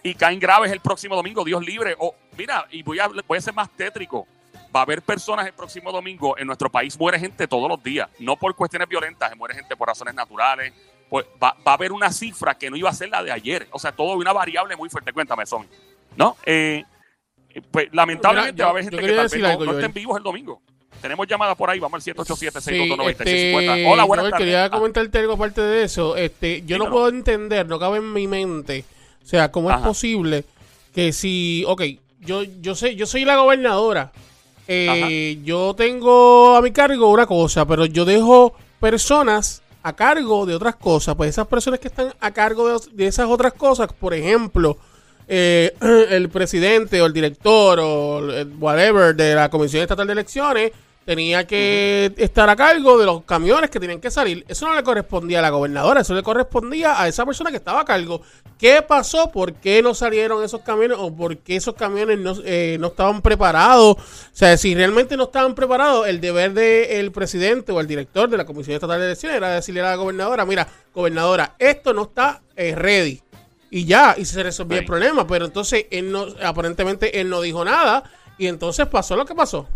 y 0.02 0.14
caen 0.14 0.40
graves 0.40 0.72
el 0.72 0.80
próximo 0.80 1.16
domingo, 1.16 1.44
Dios 1.44 1.64
libre. 1.64 1.94
O 1.98 2.14
mira, 2.36 2.66
y 2.70 2.82
voy 2.82 2.98
a, 2.98 3.08
voy 3.26 3.38
a 3.38 3.40
ser 3.40 3.54
más 3.54 3.68
tétrico. 3.70 4.26
Va 4.74 4.80
a 4.80 4.82
haber 4.84 5.02
personas 5.02 5.46
el 5.46 5.52
próximo 5.52 5.90
domingo. 5.90 6.38
En 6.38 6.46
nuestro 6.46 6.70
país 6.70 6.98
muere 6.98 7.18
gente 7.18 7.48
todos 7.48 7.68
los 7.68 7.82
días, 7.82 8.08
no 8.20 8.36
por 8.36 8.54
cuestiones 8.54 8.88
violentas, 8.88 9.36
muere 9.36 9.54
gente 9.54 9.76
por 9.76 9.88
razones 9.88 10.14
naturales. 10.14 10.72
Pues 11.08 11.26
va, 11.42 11.56
va 11.66 11.72
a 11.72 11.74
haber 11.74 11.90
una 11.90 12.12
cifra 12.12 12.56
que 12.56 12.70
no 12.70 12.76
iba 12.76 12.88
a 12.88 12.94
ser 12.94 13.08
la 13.08 13.22
de 13.22 13.32
ayer. 13.32 13.66
O 13.72 13.78
sea, 13.78 13.90
todo 13.92 14.14
una 14.16 14.32
variable 14.32 14.76
muy 14.76 14.88
fuerte. 14.88 15.12
Cuéntame, 15.12 15.44
Son. 15.44 15.66
¿No? 16.16 16.36
Eh, 16.44 16.84
pues 17.70 17.88
lamentablemente 17.92 18.52
Mira, 18.52 18.58
yo- 18.58 18.64
va 18.64 18.68
a 18.68 18.70
haber 18.72 18.84
gente 18.84 18.96
que 18.98 19.12
tal 19.12 19.28
vez 19.28 19.40
no, 19.40 19.46
algo, 19.48 19.64
no 19.64 19.70
Joel. 19.72 19.84
estén 19.84 19.92
vivos 19.94 20.16
el 20.18 20.22
domingo. 20.22 20.62
Tenemos 21.00 21.26
llamada 21.26 21.54
por 21.54 21.70
ahí, 21.70 21.78
vamos 21.80 21.94
al 21.96 22.02
787 22.02 22.60
Sí, 22.60 22.70
622 22.76 23.10
este, 23.10 23.86
Hola, 23.86 24.04
buenas 24.04 24.22
Joel, 24.24 24.30
tardes. 24.32 24.44
quería 24.44 24.64
Ah, 24.66 24.70
comentarte 24.70 25.18
algo 25.18 25.32
aparte 25.32 25.60
de 25.62 25.84
eso. 25.84 26.14
Este, 26.16 26.62
yo 26.66 26.76
no 26.78 26.90
puedo 26.90 27.08
entender, 27.08 27.66
no 27.66 27.78
cabe 27.78 27.98
en 27.98 28.12
mi 28.12 28.26
mente. 28.26 28.84
O 29.22 29.26
sea, 29.26 29.50
¿cómo 29.50 29.70
es 29.70 29.78
posible 29.78 30.44
que 30.94 31.12
si, 31.12 31.64
ok, 31.66 31.82
yo, 32.20 32.42
yo 32.60 32.74
sé, 32.74 32.96
yo 32.96 33.06
soy 33.06 33.24
la 33.24 33.36
gobernadora. 33.36 34.12
eh, 34.68 35.38
yo 35.42 35.74
tengo 35.74 36.54
a 36.56 36.62
mi 36.62 36.70
cargo 36.70 37.10
una 37.10 37.26
cosa, 37.26 37.66
pero 37.66 37.86
yo 37.86 38.04
dejo 38.04 38.54
personas 38.78 39.62
a 39.82 39.94
cargo 39.96 40.44
de 40.46 40.54
otras 40.54 40.76
cosas. 40.76 41.14
Pues 41.16 41.30
esas 41.30 41.46
personas 41.48 41.80
que 41.80 41.88
están 41.88 42.12
a 42.20 42.30
cargo 42.32 42.68
de, 42.68 42.86
de 42.92 43.06
esas 43.06 43.26
otras 43.28 43.52
cosas, 43.54 43.92
por 43.92 44.12
ejemplo, 44.14 44.76
eh, 45.32 45.74
el 46.10 46.28
presidente 46.28 47.00
o 47.00 47.06
el 47.06 47.12
director 47.12 47.78
o 47.78 48.32
el 48.32 48.52
whatever 48.58 49.14
de 49.14 49.36
la 49.36 49.48
Comisión 49.48 49.82
Estatal 49.82 50.04
de 50.04 50.12
Elecciones 50.12 50.72
tenía 51.04 51.46
que 51.46 52.12
estar 52.18 52.48
a 52.48 52.56
cargo 52.56 52.98
de 52.98 53.06
los 53.06 53.22
camiones 53.22 53.70
que 53.70 53.78
tenían 53.78 54.00
que 54.00 54.10
salir. 54.10 54.44
Eso 54.48 54.66
no 54.66 54.74
le 54.74 54.82
correspondía 54.82 55.38
a 55.38 55.42
la 55.42 55.50
gobernadora, 55.50 56.00
eso 56.00 56.14
le 56.14 56.24
correspondía 56.24 57.00
a 57.00 57.06
esa 57.06 57.24
persona 57.24 57.50
que 57.50 57.58
estaba 57.58 57.80
a 57.80 57.84
cargo. 57.84 58.22
¿Qué 58.58 58.82
pasó? 58.82 59.30
¿Por 59.30 59.54
qué 59.54 59.82
no 59.82 59.94
salieron 59.94 60.42
esos 60.42 60.62
camiones? 60.62 60.98
¿O 61.00 61.14
por 61.14 61.38
qué 61.38 61.56
esos 61.56 61.74
camiones 61.74 62.18
no, 62.18 62.34
eh, 62.44 62.76
no 62.80 62.88
estaban 62.88 63.22
preparados? 63.22 63.98
O 63.98 64.30
sea, 64.32 64.56
si 64.56 64.74
realmente 64.74 65.16
no 65.16 65.24
estaban 65.24 65.54
preparados, 65.54 66.08
el 66.08 66.20
deber 66.20 66.54
del 66.54 67.12
presidente 67.12 67.70
o 67.70 67.78
el 67.78 67.86
director 67.86 68.28
de 68.28 68.36
la 68.36 68.44
Comisión 68.44 68.74
Estatal 68.74 68.98
de 68.98 69.06
Elecciones 69.06 69.36
era 69.36 69.50
decirle 69.50 69.80
a 69.80 69.84
la 69.84 69.96
gobernadora, 69.96 70.44
mira, 70.44 70.66
gobernadora, 70.92 71.54
esto 71.60 71.94
no 71.94 72.02
está 72.02 72.42
eh, 72.56 72.74
ready. 72.74 73.22
Y 73.70 73.84
ya, 73.84 74.14
y 74.18 74.24
se 74.24 74.42
resolvió 74.42 74.78
el 74.78 74.84
problema. 74.84 75.26
Pero 75.26 75.46
entonces, 75.46 75.86
él 75.90 76.10
no, 76.10 76.26
aparentemente, 76.42 77.20
él 77.20 77.28
no 77.28 77.40
dijo 77.40 77.64
nada. 77.64 78.04
Y 78.36 78.46
entonces 78.46 78.86
pasó 78.86 79.16
lo 79.16 79.24
que 79.24 79.34
pasó. 79.34 79.68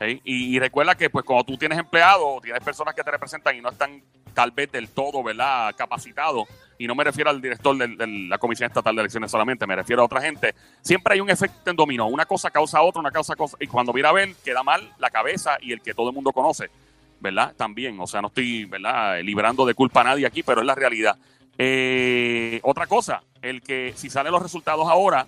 Y, 0.00 0.20
y 0.24 0.58
recuerda 0.60 0.94
que 0.94 1.10
pues 1.10 1.24
cuando 1.24 1.44
tú 1.44 1.56
tienes 1.56 1.78
empleados 1.78 2.22
o 2.24 2.40
tienes 2.40 2.62
personas 2.62 2.94
que 2.94 3.02
te 3.02 3.10
representan 3.10 3.56
y 3.56 3.60
no 3.60 3.70
están 3.70 4.00
tal 4.32 4.52
vez 4.52 4.70
del 4.70 4.88
todo, 4.90 5.22
¿verdad? 5.24 5.74
Capacitados, 5.76 6.46
y 6.78 6.86
no 6.86 6.94
me 6.94 7.02
refiero 7.02 7.28
al 7.28 7.42
director 7.42 7.76
de, 7.76 8.06
la 8.28 8.38
Comisión 8.38 8.68
Estatal 8.68 8.94
de 8.94 9.00
Elecciones 9.00 9.32
solamente, 9.32 9.66
me 9.66 9.74
refiero 9.74 10.00
a 10.02 10.04
otra 10.04 10.20
gente, 10.20 10.54
siempre 10.80 11.14
hay 11.14 11.20
un 11.20 11.28
efecto 11.28 11.68
en 11.68 11.76
dominó. 11.76 12.06
Una 12.06 12.24
cosa 12.24 12.48
causa 12.50 12.80
otra, 12.80 13.00
una 13.00 13.10
causa 13.10 13.34
cosa, 13.34 13.56
y 13.58 13.66
cuando 13.66 13.92
mira 13.92 14.10
a 14.10 14.12
ver, 14.12 14.36
queda 14.44 14.62
mal 14.62 14.92
la 14.98 15.10
cabeza 15.10 15.58
y 15.60 15.72
el 15.72 15.82
que 15.82 15.92
todo 15.92 16.10
el 16.10 16.14
mundo 16.14 16.32
conoce, 16.32 16.70
¿verdad? 17.18 17.52
También, 17.56 17.98
o 17.98 18.06
sea, 18.06 18.22
no 18.22 18.28
estoy, 18.28 18.64
¿verdad? 18.66 19.20
Librando 19.22 19.66
de 19.66 19.74
culpa 19.74 20.02
a 20.02 20.04
nadie 20.04 20.24
aquí, 20.24 20.44
pero 20.44 20.60
es 20.60 20.66
la 20.68 20.76
realidad. 20.76 21.18
Eh, 21.58 22.60
otra 22.62 22.86
cosa, 22.86 23.22
el 23.42 23.60
que 23.60 23.92
si 23.96 24.08
salen 24.08 24.32
los 24.32 24.42
resultados 24.42 24.88
ahora, 24.88 25.26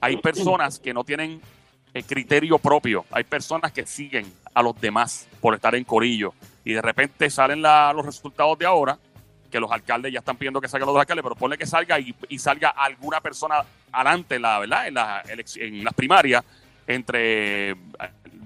hay 0.00 0.16
personas 0.16 0.78
que 0.78 0.94
no 0.94 1.04
tienen 1.04 1.40
el 1.92 2.04
criterio 2.04 2.58
propio. 2.58 3.04
Hay 3.10 3.24
personas 3.24 3.72
que 3.72 3.84
siguen 3.86 4.32
a 4.54 4.62
los 4.62 4.80
demás 4.80 5.28
por 5.40 5.54
estar 5.54 5.74
en 5.74 5.84
corillo 5.84 6.34
y 6.64 6.72
de 6.72 6.82
repente 6.82 7.28
salen 7.30 7.62
los 7.62 8.06
resultados 8.06 8.58
de 8.58 8.66
ahora, 8.66 8.98
que 9.50 9.60
los 9.60 9.70
alcaldes 9.70 10.12
ya 10.12 10.20
están 10.20 10.36
pidiendo 10.36 10.60
que 10.60 10.68
salgan 10.68 10.86
los 10.88 10.96
alcaldes, 10.96 11.22
pero 11.22 11.34
ponle 11.34 11.58
que 11.58 11.66
salga 11.66 11.98
y, 11.98 12.14
salga 12.38 12.70
alguna 12.70 13.20
persona 13.20 13.56
adelante 13.90 14.38
la, 14.38 14.60
¿verdad? 14.60 15.26
En, 15.28 15.44
en 15.56 15.84
las 15.84 15.92
primarias 15.92 16.42
entre 16.86 17.70
eh, 17.70 17.76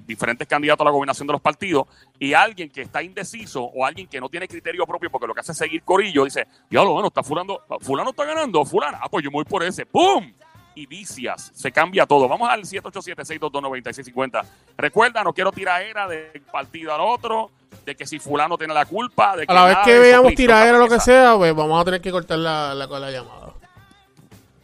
diferentes 0.07 0.47
candidatos 0.47 0.83
a 0.83 0.85
la 0.85 0.91
gobernación 0.91 1.27
de 1.27 1.33
los 1.33 1.43
partidos 1.43 1.87
y 2.19 2.33
alguien 2.33 2.71
que 2.71 2.83
está 2.83 3.03
indeciso 3.03 3.63
o 3.63 3.85
alguien 3.85 4.07
que 4.07 4.21
no 4.21 4.29
tiene 4.29 4.47
criterio 4.47 4.87
propio 4.87 5.11
porque 5.11 5.27
lo 5.27 5.35
que 5.35 5.41
hace 5.41 5.53
es 5.53 5.59
seguir 5.59 5.83
corillo, 5.83 6.25
dice, 6.25 6.47
ya 6.71 6.83
lo 6.83 6.93
bueno, 6.93 7.09
está 7.09 7.23
fulano, 7.23 7.59
fulano 7.81 8.11
está 8.11 8.25
ganando, 8.25 8.65
fulana, 8.65 9.01
ah, 9.03 9.09
pues 9.11 9.25
yo 9.25 9.31
me 9.31 9.37
voy 9.37 9.45
por 9.45 9.63
ese, 9.63 9.85
¡pum! 9.85 10.33
y 10.77 10.87
vicias. 10.87 11.51
Se 11.55 11.73
cambia 11.73 12.07
todo. 12.07 12.29
Vamos 12.29 12.49
al 12.51 12.63
787-622-9650. 12.63 14.45
Recuerda, 14.77 15.25
no 15.25 15.33
quiero 15.33 15.51
tiraera 15.51 16.07
de 16.07 16.31
un 16.35 16.53
partido 16.53 16.95
al 16.95 17.01
otro, 17.01 17.51
de 17.85 17.97
que 17.97 18.07
si 18.07 18.19
fulano 18.19 18.57
tiene 18.59 18.75
la 18.75 18.85
culpa, 18.85 19.37
de 19.37 19.47
que 19.47 19.53
A 19.53 19.55
la 19.55 19.65
vez 19.65 19.79
que 19.85 19.99
veamos 19.99 20.27
please, 20.27 20.37
tiradera 20.37 20.77
o 20.77 20.81
lo 20.81 20.89
que 20.89 21.01
sea, 21.01 21.35
pues 21.37 21.55
vamos 21.55 21.81
a 21.81 21.85
tener 21.85 22.01
que 22.01 22.11
cortar 22.11 22.39
la, 22.39 22.75
la, 22.75 22.87
la 22.87 23.11
llamada. 23.11 23.55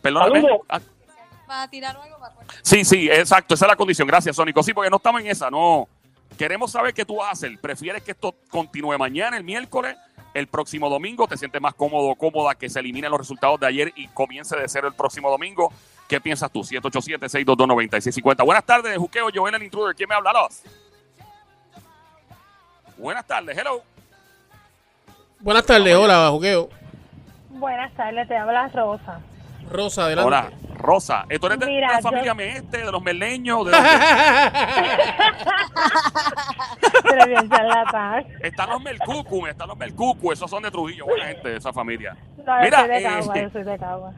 Perdóname. 0.03 0.45
Ah, 0.69 0.81
Para 1.53 1.69
tirar 1.69 1.95
algo 1.95 2.19
para. 2.19 2.33
Sí, 2.63 2.83
sí, 2.83 3.11
exacto, 3.11 3.53
esa 3.53 3.67
es 3.67 3.69
la 3.69 3.77
condición. 3.77 4.09
Gracias, 4.09 4.35
Sónico. 4.35 4.63
Sí, 4.63 4.73
porque 4.73 4.89
no 4.89 4.97
estamos 4.97 5.21
en 5.21 5.27
esa, 5.27 5.51
no. 5.51 5.87
Queremos 6.39 6.73
saber 6.73 6.95
qué 6.95 7.05
tú 7.05 7.17
vas 7.17 7.29
a 7.29 7.33
hacer. 7.33 7.61
¿Prefieres 7.61 8.03
que 8.03 8.13
esto 8.13 8.35
continúe 8.49 8.97
mañana, 8.97 9.37
el 9.37 9.45
miércoles, 9.45 9.95
el 10.33 10.47
próximo 10.47 10.89
domingo? 10.89 11.29
¿Te 11.29 11.37
sientes 11.37 11.61
más 11.61 11.75
cómodo 11.75 12.09
o 12.09 12.15
cómoda 12.15 12.55
que 12.55 12.71
se 12.71 12.81
eliminen 12.81 13.11
los 13.11 13.21
resultados 13.21 13.61
de 13.61 13.67
ayer 13.67 13.93
y 13.97 14.09
comience 14.09 14.57
de 14.57 14.67
cero 14.67 14.89
el 14.89 14.95
próximo 14.95 15.31
domingo? 15.31 15.71
¿Qué 16.09 16.23
piensas 16.23 16.51
tú? 16.51 16.61
787-622-9650. 16.61 18.47
Buenas 18.47 18.65
tardes, 18.65 18.97
Juqueo, 18.97 19.29
Joel, 19.35 19.55
el 19.55 19.63
intruder. 19.65 19.95
¿Quién 19.95 20.09
me 20.09 20.15
habla? 20.15 20.33
Los? 20.33 20.63
Buenas 22.97 23.27
tardes, 23.27 23.59
hello. 23.59 23.83
Buenas 25.39 25.67
tardes, 25.67 25.95
hola, 25.95 26.31
Juqueo. 26.31 26.71
Buenas 27.51 27.93
tardes, 27.93 28.27
te 28.27 28.39
habla 28.39 28.69
Rosa. 28.69 29.21
Rosa, 29.71 30.05
adelante. 30.07 30.27
Hola, 30.29 30.51
Rosa. 30.83 31.25
¿Tú 31.41 31.47
eres 31.47 31.59
de 31.61 31.67
Mira, 31.67 31.89
la 31.93 31.97
yo- 31.97 32.03
familia 32.03 32.35
Meeste, 32.35 32.79
de 32.85 32.93
los 32.93 33.03
meleños? 33.03 33.65
¿De 33.65 33.71
dónde? 33.73 33.89
Pero 37.03 37.27
bien 37.27 37.49
charlatán. 37.51 38.25
están 38.41 38.71
los 38.71 38.83
Melcucu, 38.83 39.47
están 39.47 39.69
los 39.69 39.77
Melcucu. 39.77 40.33
Esos 40.33 40.51
son 40.51 40.63
de 40.63 40.71
Trujillo, 40.71 41.07
buena 41.07 41.27
gente 41.27 41.49
de 41.51 41.57
esa 41.57 41.73
familia. 41.73 42.17
No, 42.39 42.45
yo 42.59 42.63
Mira, 42.65 42.79
soy 42.81 42.89
de 42.89 42.99
eh, 42.99 43.03
Cagua, 43.03 43.41
yo 43.41 43.51
soy 43.51 43.63
de 43.65 43.79
Cagua. 43.79 44.13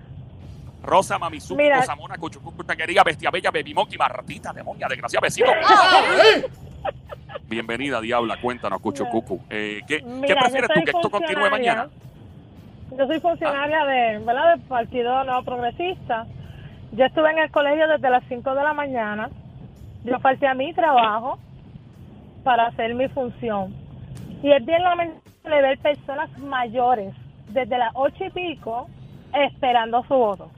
Rosa, 0.82 1.18
Mamizuki, 1.18 1.62
Mira. 1.62 1.78
Cosamona, 1.78 2.16
Cuchucucu, 2.18 2.62
Taquería, 2.64 3.02
Bestia 3.02 3.30
Bella, 3.30 3.50
Baby 3.50 3.72
Monkey, 3.74 3.96
Marratita, 3.96 4.52
Demonia, 4.52 4.86
desgraciada, 4.88 5.22
besito. 5.22 5.50
Bienvenida, 7.48 8.00
Diabla, 8.00 8.38
cuéntanos, 8.40 8.80
Cuchucucu. 8.80 9.40
Eh, 9.48 9.80
¿qué, 9.86 9.98
¿Qué 9.98 10.04
Mira, 10.04 10.40
prefieres 10.42 10.68
yo 10.68 10.74
tú, 10.74 10.84
que 10.84 10.90
esto 10.90 11.10
continúe 11.10 11.50
mañana? 11.50 11.88
Yo 12.96 13.06
soy 13.06 13.18
funcionaria 13.20 13.84
de, 13.86 14.18
¿verdad? 14.18 14.50
del 14.56 14.60
Partido 14.62 15.24
Nuevo 15.24 15.42
Progresista. 15.42 16.26
Yo 16.96 17.04
estuve 17.06 17.30
en 17.30 17.38
el 17.38 17.50
colegio 17.50 17.88
desde 17.88 18.08
las 18.08 18.22
5 18.28 18.54
de 18.54 18.62
la 18.62 18.72
mañana. 18.72 19.28
Yo 20.04 20.18
falté 20.20 20.46
a 20.46 20.54
mi 20.54 20.72
trabajo 20.72 21.38
para 22.44 22.66
hacer 22.66 22.94
mi 22.94 23.08
función. 23.08 23.74
Y 24.42 24.52
es 24.52 24.64
bien 24.64 24.82
lamentable 24.82 25.62
ver 25.62 25.78
personas 25.78 26.30
mayores 26.38 27.12
desde 27.48 27.78
las 27.78 27.90
ocho 27.94 28.24
y 28.24 28.30
pico 28.30 28.86
esperando 29.32 30.04
su 30.04 30.14
voto. 30.14 30.50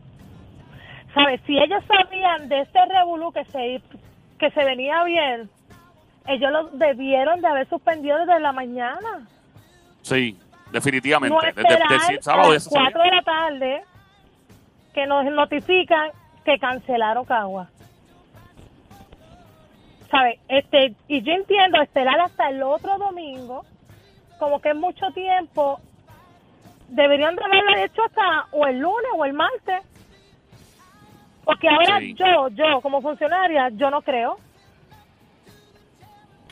¿Sabes? 1.14 1.40
Si 1.46 1.56
ellos 1.56 1.82
sabían 1.86 2.48
de 2.50 2.60
este 2.60 2.84
revolú 2.84 3.32
que 3.32 3.44
se, 3.46 3.80
que 4.38 4.50
se 4.50 4.64
venía 4.64 5.04
bien, 5.04 5.48
ellos 6.26 6.52
lo 6.52 6.64
debieron 6.70 7.40
de 7.40 7.48
haber 7.48 7.68
suspendido 7.68 8.18
desde 8.18 8.40
la 8.40 8.52
mañana. 8.52 9.26
Sí, 10.02 10.38
definitivamente. 10.70 11.34
No 11.34 11.40
Desde, 11.40 11.62
desde 11.62 12.12
el 12.12 12.18
a 12.18 12.22
sábado 12.22 12.48
ya 12.48 12.54
las 12.54 12.64
se 12.64 12.70
sabía. 12.70 12.90
4 12.92 13.02
de 13.02 13.10
la 13.10 13.22
tarde 13.22 13.84
que 14.92 15.06
nos 15.06 15.24
notifican 15.26 16.10
que 16.46 16.58
cancelaron 16.58 17.24
Cagua. 17.24 17.68
¿Sabe? 20.10 20.38
Este, 20.48 20.94
y 21.08 21.20
yo 21.22 21.32
entiendo 21.32 21.82
esperar 21.82 22.20
hasta 22.20 22.48
el 22.48 22.62
otro 22.62 22.96
domingo, 22.96 23.64
como 24.38 24.60
que 24.60 24.70
es 24.70 24.76
mucho 24.76 25.06
tiempo. 25.12 25.80
Deberían 26.88 27.34
de 27.34 27.44
haberlo 27.44 27.76
hecho 27.84 28.02
hasta 28.04 28.46
o 28.52 28.64
el 28.66 28.78
lunes 28.78 29.10
o 29.16 29.24
el 29.24 29.32
martes. 29.32 29.82
Porque 31.44 31.68
ahora 31.68 31.98
Sí. 31.98 32.14
yo, 32.14 32.48
yo 32.50 32.80
como 32.80 33.02
funcionaria, 33.02 33.68
yo 33.70 33.90
no 33.90 34.00
creo. 34.02 34.38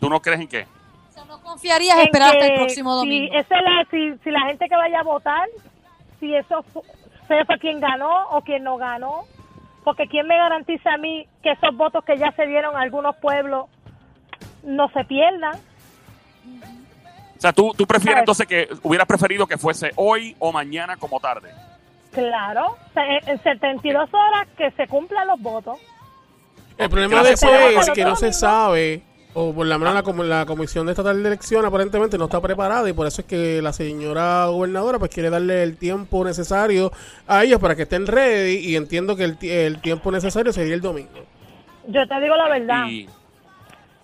¿Tú 0.00 0.10
no 0.10 0.20
crees 0.20 0.40
en 0.40 0.48
qué? 0.48 0.66
O 1.08 1.12
sea, 1.12 1.24
no 1.24 1.40
confiarías 1.40 1.96
en 1.98 2.02
esperar 2.06 2.32
hasta 2.32 2.46
el 2.46 2.50
que 2.52 2.56
próximo 2.58 2.94
domingo. 2.96 3.32
Si, 3.32 3.36
esa 3.38 3.56
es 3.56 3.62
la, 3.62 3.86
si, 3.90 4.18
si 4.24 4.30
la 4.32 4.40
gente 4.40 4.68
que 4.68 4.76
vaya 4.76 4.98
a 5.00 5.04
votar, 5.04 5.48
si 6.18 6.34
eso 6.34 6.64
sepa 7.28 7.56
quién 7.58 7.78
ganó 7.78 8.28
o 8.30 8.40
quién 8.42 8.64
no 8.64 8.76
ganó, 8.76 9.24
porque 9.84 10.06
quién 10.08 10.26
me 10.26 10.36
garantiza 10.36 10.94
a 10.94 10.98
mí 10.98 11.28
que 11.42 11.52
esos 11.52 11.76
votos 11.76 12.04
que 12.04 12.16
ya 12.16 12.32
se 12.32 12.46
dieron 12.46 12.74
a 12.76 12.80
algunos 12.80 13.14
pueblos 13.16 13.66
no 14.62 14.88
se 14.88 15.04
pierdan. 15.04 15.56
O 17.36 17.40
sea, 17.40 17.52
¿tú, 17.52 17.74
tú 17.76 17.86
prefieres 17.86 18.24
¿Sabes? 18.26 18.40
entonces 18.40 18.46
que 18.46 18.68
hubieras 18.82 19.06
preferido 19.06 19.46
que 19.46 19.58
fuese 19.58 19.92
hoy 19.96 20.34
o 20.38 20.50
mañana 20.50 20.96
como 20.96 21.20
tarde? 21.20 21.50
Claro, 22.12 22.76
en, 22.96 23.28
en 23.28 23.42
72 23.42 24.08
horas 24.14 24.48
que 24.56 24.70
se 24.72 24.86
cumplan 24.86 25.26
los 25.26 25.40
votos. 25.40 25.78
El 26.78 26.88
problema 26.88 27.22
de 27.22 27.32
eso 27.32 27.48
es 27.50 27.90
que 27.90 28.04
no 28.04 28.16
se 28.16 28.32
sabe, 28.32 29.02
o 29.34 29.52
por 29.52 29.66
lo 29.66 29.78
menos 29.78 29.94
la, 29.94 30.02
com- 30.02 30.20
la 30.22 30.46
Comisión 30.46 30.86
de 30.86 30.92
Estatal 30.92 31.20
de 31.22 31.28
Elección 31.28 31.64
aparentemente 31.64 32.16
no 32.18 32.24
está 32.24 32.40
preparada 32.40 32.88
y 32.88 32.92
por 32.92 33.06
eso 33.06 33.20
es 33.22 33.26
que 33.26 33.60
la 33.60 33.72
señora 33.72 34.46
gobernadora 34.46 34.98
pues 34.98 35.10
quiere 35.12 35.28
darle 35.30 35.62
el 35.62 35.76
tiempo 35.76 36.24
necesario 36.24 36.92
a 37.26 37.42
ellos 37.44 37.60
para 37.60 37.74
que 37.76 37.82
estén 37.82 38.06
ready 38.06 38.56
y 38.58 38.76
entiendo 38.76 39.16
que 39.16 39.24
el, 39.24 39.38
el 39.42 39.80
tiempo 39.80 40.10
necesario 40.12 40.52
sería 40.52 40.74
el 40.74 40.80
domingo. 40.80 41.24
Yo 41.88 42.06
te 42.06 42.20
digo 42.20 42.36
la 42.36 42.48
verdad. 42.48 42.86
Y, 42.88 43.08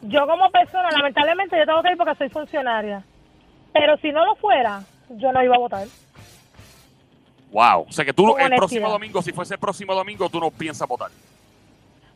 Yo 0.03 0.27
como 0.27 0.51
persona, 0.51 0.89
lamentablemente, 0.91 1.57
yo 1.59 1.65
tengo 1.67 1.83
que 1.83 1.91
ir 1.93 1.97
porque 1.97 2.15
soy 2.17 2.29
funcionaria. 2.29 3.03
Pero 3.73 3.97
si 3.99 4.11
no 4.13 4.25
lo 4.25 4.35
fuera, 4.37 4.83
yo 5.11 5.31
no 5.33 5.43
iba 5.45 5.55
a 5.55 5.59
votar. 5.59 5.87
wow. 7.53 7.87
O 7.89 7.93
sea, 7.93 8.05
que 8.05 8.13
tú 8.13 8.23
Con 8.25 8.33
el 8.33 8.47
honestidad. 8.47 8.57
próximo 8.59 8.91
domingo, 8.91 9.23
si 9.23 9.33
fuese 9.33 9.55
el 9.55 9.61
próximo 9.61 9.95
domingo, 9.95 10.29
tú 10.29 10.41
no 10.41 10.51
piensas 10.51 10.89
votar. 10.89 11.11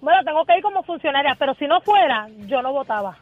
Bueno, 0.05 0.23
tengo 0.23 0.45
que 0.45 0.59
ir 0.59 0.63
como 0.63 0.83
funcionaria, 0.83 1.35
pero 1.39 1.55
si 1.55 1.67
no 1.67 1.81
fuera, 1.81 2.29
yo 2.41 2.61
no 2.61 2.75
votaba. 2.75 3.17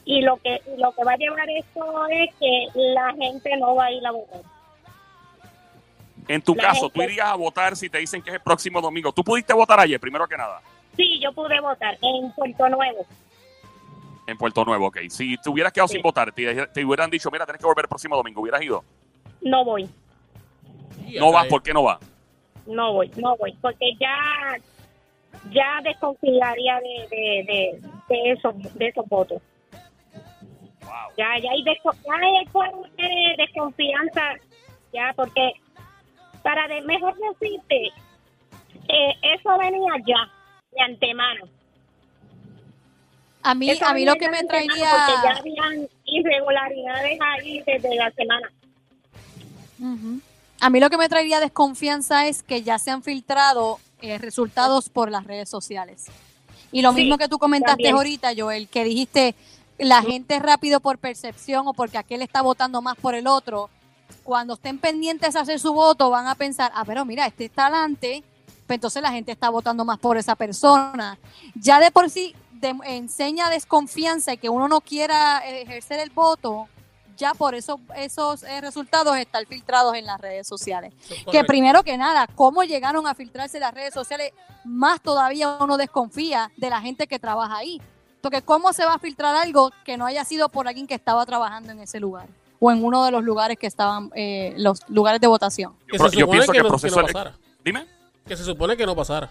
Y 0.05 0.23
lo 0.23 0.37
que 0.37 0.61
lo 0.77 0.93
que 0.93 1.05
va 1.05 1.13
a 1.13 1.17
llevar 1.17 1.49
esto 1.51 2.07
es 2.09 2.35
que 2.39 2.67
la 2.75 3.13
gente 3.15 3.57
no 3.57 3.75
va 3.75 3.87
a 3.87 3.93
ir 3.93 4.07
a 4.07 4.13
votar. 4.13 4.43
En 6.29 6.43
tu 6.43 6.55
La 6.55 6.63
caso, 6.65 6.89
tú 6.89 7.01
gente- 7.01 7.13
irías 7.13 7.29
a 7.29 7.35
votar 7.37 7.77
si 7.77 7.89
te 7.89 7.99
dicen 7.99 8.21
que 8.23 8.31
es 8.31 8.35
el 8.37 8.43
próximo 8.43 8.81
domingo. 8.81 9.13
¿Tú 9.13 9.23
pudiste 9.23 9.53
votar 9.53 9.79
ayer, 9.81 10.01
primero 10.01 10.27
que 10.27 10.37
nada? 10.37 10.61
Sí, 10.97 11.21
yo 11.23 11.33
pude 11.33 11.61
votar 11.61 11.97
en 12.03 12.33
Puerto 12.33 12.69
Nuevo. 12.69 13.07
En 14.27 14.37
Puerto 14.37 14.65
Nuevo, 14.65 14.87
ok. 14.89 14.99
Si 15.09 15.37
te 15.39 15.49
hubieras 15.51 15.73
quedado 15.73 15.87
Sí. 15.89 15.95
sin 15.95 16.03
votar, 16.03 16.33
te, 16.33 16.67
te 16.69 16.85
hubieran 16.85 17.11
dicho, 17.11 17.31
mira, 17.31 17.45
tienes 17.45 17.61
que 17.61 17.67
volver 17.67 17.85
el 17.85 17.89
próximo 17.89 18.17
domingo, 18.17 18.41
¿hubieras 18.41 18.61
ido? 18.63 18.83
No 19.41 19.65
voy, 19.65 19.89
No 21.19 21.31
vas, 21.31 21.47
¿por 21.47 21.63
qué 21.63 21.73
no 21.73 21.83
vas? 21.85 21.99
no 22.67 22.93
voy, 22.95 23.09
no 23.17 23.37
voy, 23.37 23.53
porque 23.61 23.95
ya 24.01 24.57
ya 25.53 25.81
desconfiaría 25.85 26.81
de, 26.81 27.07
de, 27.09 27.45
de, 27.47 27.81
de 28.09 28.33
esos 28.33 28.75
de 28.75 28.89
esos 28.89 29.07
votos. 29.09 29.41
Wow. 30.83 30.91
Ya 31.17 31.39
ya 31.41 31.51
hay, 31.53 31.63
desco- 31.63 31.95
ya 32.05 32.15
hay 32.15 33.37
desconfianza, 33.37 34.23
ya 34.93 35.13
porque 35.15 35.53
para 36.47 36.69
de 36.69 36.81
mejor 36.83 37.13
decirte, 37.19 37.87
eh, 38.89 39.13
eso 39.35 39.59
venía 39.59 39.95
ya 40.07 40.31
de 40.71 40.81
antemano. 40.81 41.47
A 43.43 43.53
mí, 43.57 43.69
Eso 43.69 43.85
a 43.85 43.93
mí 43.93 44.05
lo 44.05 44.15
que 44.15 44.31
me 44.31 44.45
traería... 44.45 44.91
Porque 44.93 45.13
ya 45.25 45.37
habían 45.39 45.89
irregularidades 46.05 47.19
ahí 47.21 47.63
desde 47.67 47.97
la 47.97 48.13
semana. 48.13 48.49
A 50.61 50.71
mí 50.71 50.79
lo 50.79 50.89
que 50.89 50.97
me 50.97 51.09
traería 51.09 51.41
desconfianza 51.41 52.29
es 52.29 52.45
que 52.45 52.63
ya 52.63 52.79
se 52.79 52.93
han 52.93 53.03
filtrado 53.03 53.81
eh, 54.01 54.19
resultados 54.19 54.89
por 54.89 55.11
las 55.11 55.25
redes 55.25 55.49
sociales. 55.49 56.07
Y 56.71 56.83
lo 56.83 56.91
Sí, 56.93 56.99
mismo 57.03 57.19
que 57.19 57.27
tú 57.27 57.39
comentaste 57.39 57.73
también. 57.73 57.95
ahorita, 57.97 58.31
Joel, 58.37 58.69
que 58.69 58.85
dijiste, 58.85 59.35
la 59.79 60.01
gente 60.03 60.37
es 60.37 60.43
rápido 60.43 60.79
por 60.79 60.99
percepción 60.99 61.67
o 61.67 61.73
porque 61.73 61.99
aquel 61.99 62.23
está 62.23 62.41
votando 62.41 62.83
más 62.83 62.97
por 62.97 63.17
el 63.17 63.27
otro. 63.27 63.69
Cuando 64.25 64.55
estén 64.55 64.79
pendientes 64.79 65.37
a 65.37 65.41
hacer 65.41 65.61
su 65.61 65.73
voto, 65.73 66.11
van 66.11 66.27
a 66.27 66.35
pensar, 66.35 66.73
ah, 66.75 66.85
pero 66.85 67.05
mira, 67.05 67.27
este 67.27 67.45
está 67.47 67.67
adelante, 67.67 68.23
pues 68.67 68.77
entonces 68.77 69.03
la 69.03 69.13
gente 69.13 69.33
está 69.33 69.51
votando 69.51 69.85
más 69.85 69.99
por 69.99 70.17
esa 70.17 70.35
persona. 70.35 71.19
Ya 71.55 71.79
de 71.81 71.91
por 71.91 72.11
sí 72.11 72.35
de- 72.53 72.75
enseña 72.85 73.51
desconfianza 73.51 74.33
y 74.33 74.39
que 74.39 74.49
uno 74.49 74.67
no 74.69 74.81
quiera 74.81 75.43
eh, 75.47 75.63
ejercer 75.63 76.01
el 76.01 76.11
voto, 76.11 76.69
ya 77.17 77.33
por 77.35 77.55
eso 77.55 77.81
esos 77.97 78.43
eh, 78.43 78.61
resultados 78.61 79.17
están 79.17 79.47
filtrados 79.47 79.95
en 79.95 80.05
las 80.07 80.21
redes 80.21 80.47
sociales. 80.47 80.93
Que 81.31 81.45
primero 81.45 81.83
que 81.83 81.97
nada, 81.97 82.27
cómo 82.35 82.63
llegaron 82.65 83.07
a 83.07 83.15
filtrarse 83.15 83.59
las 83.61 83.73
redes 83.73 83.95
sociales, 83.95 84.33
más 84.65 85.01
todavía 85.01 85.57
uno 85.61 85.77
desconfía 85.77 86.51
de 86.57 86.69
la 86.71 86.81
gente 86.81 87.07
que 87.07 87.19
trabaja 87.19 87.57
ahí. 87.57 87.81
Porque 88.21 88.43
cómo 88.43 88.73
se 88.73 88.85
va 88.85 88.95
a 88.95 88.99
filtrar 88.99 89.37
algo 89.37 89.71
que 89.85 89.97
no 89.97 90.05
haya 90.05 90.25
sido 90.25 90.49
por 90.49 90.67
alguien 90.67 90.87
que 90.89 90.95
estaba 90.95 91.25
trabajando 91.25 91.71
en 91.73 91.79
ese 91.79 92.01
lugar 92.01 92.27
o 92.59 92.71
en 92.71 92.85
uno 92.85 93.05
de 93.05 93.11
los 93.11 93.23
lugares 93.23 93.57
que 93.59 93.67
estaban, 93.67 94.11
eh, 94.15 94.55
los 94.57 94.81
lugares 94.89 95.21
de 95.21 95.27
votación. 95.27 95.75
Que 95.87 95.99
Yo, 95.99 96.09
se 96.09 96.17
yo 96.17 96.21
supone 96.21 96.39
pienso 96.39 96.53
que 96.53 96.57
que 96.57 96.59
el 96.59 96.63
no, 96.63 96.69
que 96.69 96.71
proceso... 96.71 97.01
no 97.01 97.07
pasara. 97.07 97.37
Dime. 97.65 97.87
Que 98.27 98.37
se 98.37 98.45
supone 98.45 98.77
que 98.77 98.87
no 98.87 98.97
pasara. 98.97 99.31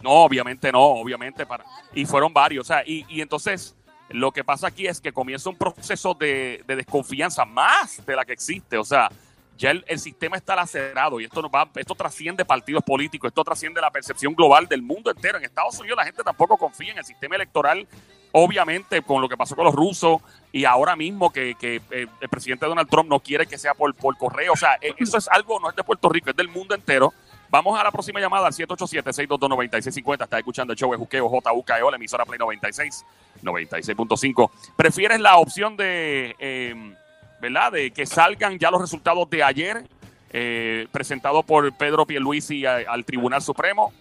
No, 0.00 0.10
obviamente 0.10 0.70
no, 0.70 0.80
obviamente 0.80 1.44
para 1.44 1.64
y 1.92 2.06
fueron 2.06 2.32
varios, 2.32 2.64
o 2.64 2.68
sea, 2.68 2.82
y, 2.86 3.04
y 3.08 3.20
entonces 3.20 3.74
lo 4.10 4.30
que 4.30 4.44
pasa 4.44 4.68
aquí 4.68 4.86
es 4.86 5.00
que 5.00 5.12
comienza 5.12 5.50
un 5.50 5.56
proceso 5.56 6.14
de, 6.14 6.62
de 6.66 6.76
desconfianza 6.76 7.44
más 7.44 8.06
de 8.06 8.14
la 8.14 8.24
que 8.24 8.32
existe, 8.32 8.78
o 8.78 8.84
sea, 8.84 9.10
ya 9.56 9.72
el, 9.72 9.84
el 9.88 9.98
sistema 9.98 10.36
está 10.36 10.54
lacerado 10.54 11.18
y 11.18 11.24
esto 11.24 11.42
no 11.42 11.50
va, 11.50 11.68
esto 11.74 11.96
trasciende 11.96 12.44
partidos 12.44 12.84
políticos, 12.84 13.28
esto 13.28 13.42
trasciende 13.42 13.80
la 13.80 13.90
percepción 13.90 14.34
global 14.34 14.68
del 14.68 14.82
mundo 14.82 15.10
entero. 15.10 15.36
En 15.36 15.44
Estados 15.44 15.76
Unidos 15.80 15.96
la 15.96 16.04
gente 16.04 16.22
tampoco 16.22 16.56
confía 16.56 16.92
en 16.92 16.98
el 16.98 17.04
sistema 17.04 17.34
electoral, 17.34 17.86
obviamente 18.32 19.02
con 19.02 19.20
lo 19.22 19.28
que 19.28 19.36
pasó 19.36 19.56
con 19.56 19.64
los 19.64 19.74
rusos 19.74 20.20
y 20.52 20.64
ahora 20.64 20.96
mismo 20.96 21.30
que, 21.32 21.54
que, 21.58 21.80
eh, 21.90 22.06
el 22.20 22.28
presidente 22.28 22.66
Donald 22.66 22.88
Trump 22.88 23.08
no 23.08 23.20
quiere 23.20 23.46
que 23.46 23.58
sea 23.58 23.74
por, 23.74 23.94
por 23.94 24.16
correo, 24.16 24.52
o 24.52 24.56
sea, 24.56 24.76
eh, 24.80 24.94
eso 24.98 25.18
es 25.18 25.28
algo, 25.28 25.60
no 25.60 25.68
es 25.70 25.76
de 25.76 25.84
Puerto 25.84 26.08
Rico, 26.08 26.30
es 26.30 26.36
del 26.36 26.48
mundo 26.48 26.74
entero. 26.74 27.12
Vamos 27.50 27.80
a 27.80 27.82
la 27.82 27.90
próxima 27.90 28.20
llamada 28.20 28.46
al 28.46 28.52
787-622-9650. 28.52 30.24
Está 30.24 30.38
escuchando 30.38 30.72
el 30.74 30.78
show 30.78 30.90
de 30.90 30.98
Juqueo 30.98 31.28
JUKEO, 31.28 31.90
la 31.90 31.96
emisora 31.96 32.26
Play 32.26 32.38
96, 32.38 33.04
96.5. 33.42 34.50
¿Prefieres 34.76 35.20
la 35.20 35.36
opción 35.38 35.76
de, 35.76 36.36
eh, 36.38 36.94
¿verdad? 37.40 37.72
De 37.72 37.90
que 37.90 38.06
salgan 38.06 38.58
ya 38.58 38.70
los 38.70 38.80
resultados 38.80 39.28
de 39.30 39.42
ayer, 39.42 39.84
eh, 40.30 40.86
presentado 40.92 41.42
por 41.42 41.72
Pedro 41.76 42.04
Pierluisi 42.06 42.66
a- 42.66 42.84
al 42.88 43.04
Tribunal 43.04 43.40
Supremo? 43.42 43.92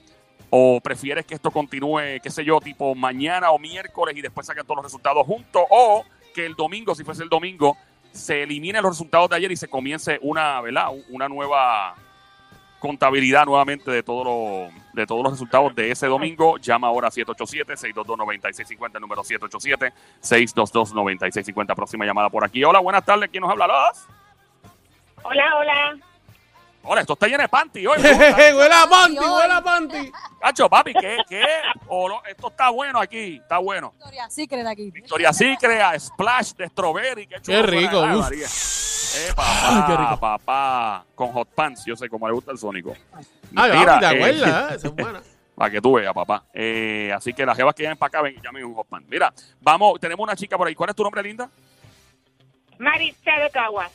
¿O 0.49 0.79
prefieres 0.81 1.25
que 1.25 1.35
esto 1.35 1.51
continúe, 1.51 2.21
qué 2.23 2.29
sé 2.29 2.45
yo, 2.45 2.61
tipo 2.61 2.95
mañana 2.95 3.51
o 3.51 3.59
miércoles 3.59 4.15
y 4.15 4.21
después 4.21 4.47
saquen 4.47 4.63
todos 4.63 4.77
los 4.77 4.85
resultados 4.85 5.25
juntos? 5.25 5.63
¿O 5.69 6.05
que 6.33 6.45
el 6.45 6.55
domingo, 6.55 6.95
si 6.95 7.03
fuese 7.03 7.23
el 7.23 7.29
domingo, 7.29 7.75
se 8.11 8.43
eliminen 8.43 8.81
los 8.81 8.93
resultados 8.93 9.29
de 9.29 9.35
ayer 9.35 9.51
y 9.51 9.57
se 9.57 9.67
comience 9.67 10.17
una, 10.21 10.61
¿verdad? 10.61 10.87
Una 11.09 11.27
nueva 11.27 11.95
contabilidad 12.79 13.45
nuevamente 13.45 13.91
de 13.91 14.01
todos 14.03 14.25
los 14.25 14.71
de 14.93 15.05
todos 15.05 15.21
los 15.23 15.33
resultados 15.33 15.75
de 15.75 15.91
ese 15.91 16.07
domingo. 16.07 16.57
Llama 16.57 16.87
ahora 16.87 17.09
787-622-9650, 17.09 18.95
el 18.95 19.01
número 19.01 19.21
787-622-9650. 19.23 21.75
Próxima 21.75 22.05
llamada 22.05 22.29
por 22.29 22.45
aquí. 22.45 22.63
Hola, 22.63 22.79
buenas 22.79 23.05
tardes. 23.05 23.29
¿Quién 23.29 23.41
nos 23.41 23.51
habla? 23.51 23.67
Los? 23.67 24.07
Hola, 25.23 25.57
hola. 25.57 25.97
Hola, 26.83 27.01
esto 27.01 27.13
está 27.13 27.27
lleno 27.27 27.41
de 27.41 27.49
panty 27.49 27.85
hoy. 27.85 27.97
¡Huele 27.99 28.73
a 28.73 28.87
panty! 28.89 29.17
Ay, 29.17 29.29
¡Huele 29.29 29.53
a 29.53 29.61
panty! 29.61 30.09
Cacho, 30.47 30.69
papi, 30.69 30.93
¿qué? 30.93 31.17
¿Qué? 31.27 31.43
No, 31.89 32.23
esto 32.25 32.47
está 32.47 32.69
bueno 32.69 33.01
aquí, 33.01 33.35
está 33.35 33.57
bueno. 33.57 33.91
Victoria 33.91 34.29
Secret 34.29 34.65
aquí. 34.65 34.91
Victoria 34.91 35.33
Secret, 35.33 35.81
a 35.81 35.99
Splash 35.99 36.53
de 36.53 36.69
Strawberry. 36.69 37.27
Qué, 37.27 37.41
chulo 37.41 37.57
Qué 37.57 37.63
rico, 37.63 37.99
uf. 37.99 38.31
Eh, 38.31 38.45
Ay, 39.27 39.33
papá, 39.35 39.85
qué 39.87 39.97
rico. 39.97 40.19
papá, 40.21 41.05
con 41.15 41.33
hot 41.33 41.49
pants, 41.49 41.83
yo 41.85 41.97
sé 41.97 42.07
cómo 42.07 42.29
le 42.29 42.33
gusta 42.33 42.53
el 42.53 42.57
sónico. 42.57 42.93
Ay, 43.57 43.77
Mira, 43.77 43.99
¿te 43.99 44.05
eh, 44.05 44.09
acuerdas? 44.09 44.71
Esa 44.75 44.87
es 44.87 44.95
buena. 44.95 45.21
Para 45.53 45.69
que 45.69 45.81
tú 45.81 45.93
veas, 45.93 46.13
papá. 46.13 46.45
Eh, 46.53 47.11
así 47.13 47.33
que 47.33 47.45
las 47.45 47.57
jevas 47.57 47.75
que 47.75 47.83
vienen 47.83 47.97
para 47.97 48.07
acá, 48.07 48.21
ven, 48.21 48.41
llamen 48.41 48.63
un 48.63 48.73
hot 48.73 48.87
pan. 48.87 49.03
Mira, 49.09 49.33
vamos, 49.59 49.99
tenemos 49.99 50.23
una 50.23 50.35
chica 50.37 50.57
por 50.57 50.67
ahí. 50.67 50.75
¿Cuál 50.75 50.91
es 50.91 50.95
tu 50.95 51.03
nombre, 51.03 51.21
linda? 51.23 51.49
Maritza 52.79 53.31
de 53.37 53.49
Caguas. 53.49 53.91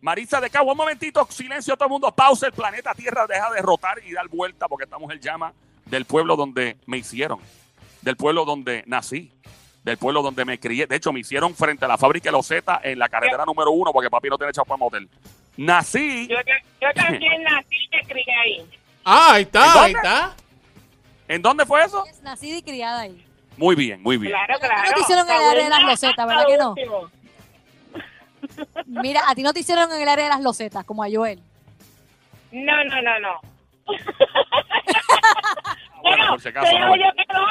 Marisa 0.00 0.40
de 0.40 0.50
Cabo. 0.50 0.72
Un 0.72 0.76
momentito, 0.76 1.26
silencio, 1.30 1.76
todo 1.76 1.86
el 1.86 1.90
mundo. 1.90 2.12
Pausa. 2.12 2.46
El 2.46 2.52
planeta 2.52 2.94
Tierra 2.94 3.26
deja 3.26 3.50
de 3.50 3.60
rotar 3.62 4.00
y 4.04 4.12
dar 4.12 4.28
vuelta 4.28 4.68
porque 4.68 4.84
esta 4.84 4.98
mujer 4.98 5.20
llama 5.20 5.52
del 5.86 6.04
pueblo 6.04 6.36
donde 6.36 6.76
me 6.86 6.98
hicieron, 6.98 7.40
del 8.02 8.16
pueblo 8.16 8.44
donde 8.44 8.84
nací, 8.86 9.32
del 9.82 9.96
pueblo 9.96 10.22
donde 10.22 10.44
me 10.44 10.58
crié. 10.60 10.86
De 10.86 10.96
hecho, 10.96 11.12
me 11.12 11.20
hicieron 11.20 11.54
frente 11.54 11.84
a 11.84 11.88
la 11.88 11.98
fábrica 11.98 12.28
de 12.28 12.32
Loseta 12.32 12.80
en 12.82 12.98
la 12.98 13.08
carretera 13.08 13.44
número 13.44 13.70
uno 13.70 13.92
porque 13.92 14.10
papi 14.10 14.28
no 14.28 14.36
tiene 14.36 14.50
echado 14.50 14.66
para 14.66 14.76
motel. 14.76 15.08
Nací. 15.56 16.28
Yo, 16.28 16.36
yo 16.80 16.88
también 16.94 17.42
nací 17.42 17.76
y 17.76 17.96
me 17.96 18.02
crié 18.04 18.34
ahí. 18.44 18.70
Ah, 19.04 19.32
ahí 19.32 19.42
¿En 19.42 19.46
está, 19.46 19.82
ahí 19.82 19.92
está. 19.92 20.36
¿En 21.28 21.42
dónde 21.42 21.66
fue 21.66 21.84
eso? 21.84 22.04
Es 22.06 22.22
nacida 22.22 22.56
y 22.56 22.62
criada 22.62 23.00
ahí. 23.00 23.24
Muy 23.56 23.74
bien, 23.74 24.02
muy 24.02 24.16
bien. 24.16 24.32
Claro, 24.32 24.58
claro. 24.60 24.88
no 24.88 24.94
te 24.94 25.00
hicieron 25.00 25.26
en 25.28 25.70
las 25.70 25.82
losetas, 25.82 26.26
¿verdad 26.26 26.46
que 26.46 26.56
no? 26.56 26.70
Último. 26.70 27.10
Mira, 28.86 29.22
a 29.28 29.34
ti 29.34 29.42
no 29.42 29.52
te 29.52 29.60
hicieron 29.60 29.90
en 29.92 30.00
el 30.02 30.08
área 30.08 30.24
de 30.24 30.30
las 30.30 30.40
losetas, 30.40 30.84
como 30.84 31.02
a 31.02 31.08
Joel. 31.12 31.40
No, 32.52 32.84
no, 32.84 33.02
no, 33.02 33.18
no. 33.20 33.40
bueno, 33.86 34.04
Bueno, 36.02 36.26
por 36.30 36.40
si 36.40 36.48
acaso, 36.48 36.66
te 36.70 36.78
no. 36.78 36.92
digo 36.92 36.96
yo 36.96 37.12
que 37.16 37.24
no. 37.32 37.46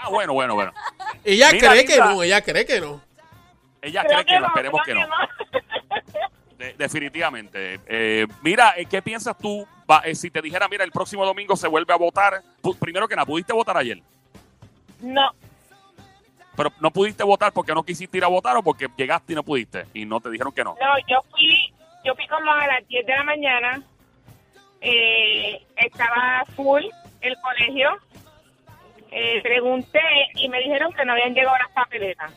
Ah, 0.00 0.08
bueno, 0.10 0.32
bueno, 0.32 0.54
bueno. 0.54 0.72
Ella 1.24 1.50
Mira, 1.52 1.70
cree 1.70 1.84
que 1.84 1.98
no, 1.98 2.22
ella 2.22 2.42
cree 2.42 2.66
que 2.66 2.80
no. 2.80 3.00
Ella 3.80 4.02
Creo 4.04 4.14
cree 4.22 4.24
que, 4.26 4.34
no, 4.34 4.40
no, 4.40 4.46
esperemos 4.48 4.80
que 4.84 4.94
no. 4.94 5.06
De- 6.58 6.72
definitivamente. 6.78 7.80
Eh, 7.86 8.26
mira, 8.42 8.74
eh, 8.76 8.86
¿qué 8.86 9.02
piensas 9.02 9.36
tú? 9.38 9.66
Va, 9.90 9.98
eh, 10.04 10.14
si 10.14 10.30
te 10.30 10.40
dijera, 10.40 10.66
mira, 10.68 10.84
el 10.84 10.90
próximo 10.90 11.24
domingo 11.26 11.54
se 11.56 11.68
vuelve 11.68 11.92
a 11.92 11.96
votar. 11.96 12.42
Primero 12.80 13.06
que 13.06 13.14
nada, 13.14 13.26
¿pudiste 13.26 13.52
votar 13.52 13.76
ayer? 13.76 14.00
No, 15.00 15.30
Pero 16.56 16.70
no 16.80 16.90
pudiste 16.90 17.24
votar 17.24 17.52
porque 17.52 17.74
no 17.74 17.82
quisiste 17.82 18.16
ir 18.18 18.24
a 18.24 18.28
votar 18.28 18.56
o 18.56 18.62
porque 18.62 18.86
llegaste 18.96 19.32
y 19.32 19.36
no 19.36 19.42
pudiste 19.42 19.86
y 19.92 20.04
no 20.06 20.20
te 20.20 20.30
dijeron 20.30 20.52
que 20.52 20.62
no. 20.64 20.76
no, 20.80 20.98
yo 21.08 21.20
fui, 21.30 21.72
yo 22.04 22.14
fui 22.14 22.26
como 22.28 22.50
a 22.52 22.66
las 22.66 22.86
10 22.88 23.06
de 23.06 23.12
la 23.14 23.24
mañana. 23.24 23.82
Eh, 24.80 25.62
estaba 25.76 26.44
full 26.54 26.82
el 27.20 27.34
colegio. 27.40 27.90
Eh, 29.10 29.40
pregunté 29.42 30.00
y 30.36 30.48
me 30.48 30.58
dijeron 30.58 30.92
que 30.92 31.04
no 31.04 31.12
habían 31.12 31.34
llegado 31.34 31.56
las 31.58 31.70
papeletas. 31.72 32.32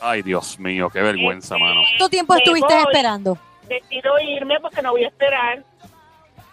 Ay, 0.00 0.22
Dios 0.22 0.58
mío, 0.58 0.88
qué 0.90 1.00
vergüenza, 1.02 1.54
Este, 1.56 1.64
mano. 1.64 1.80
¿Cuánto 1.88 2.08
tiempo 2.08 2.34
estuviste 2.34 2.74
voy, 2.74 2.82
esperando? 2.84 3.38
Decido 3.68 4.18
irme 4.20 4.58
porque 4.60 4.82
no 4.82 4.92
voy 4.92 5.04
a 5.04 5.08
esperar. 5.08 5.62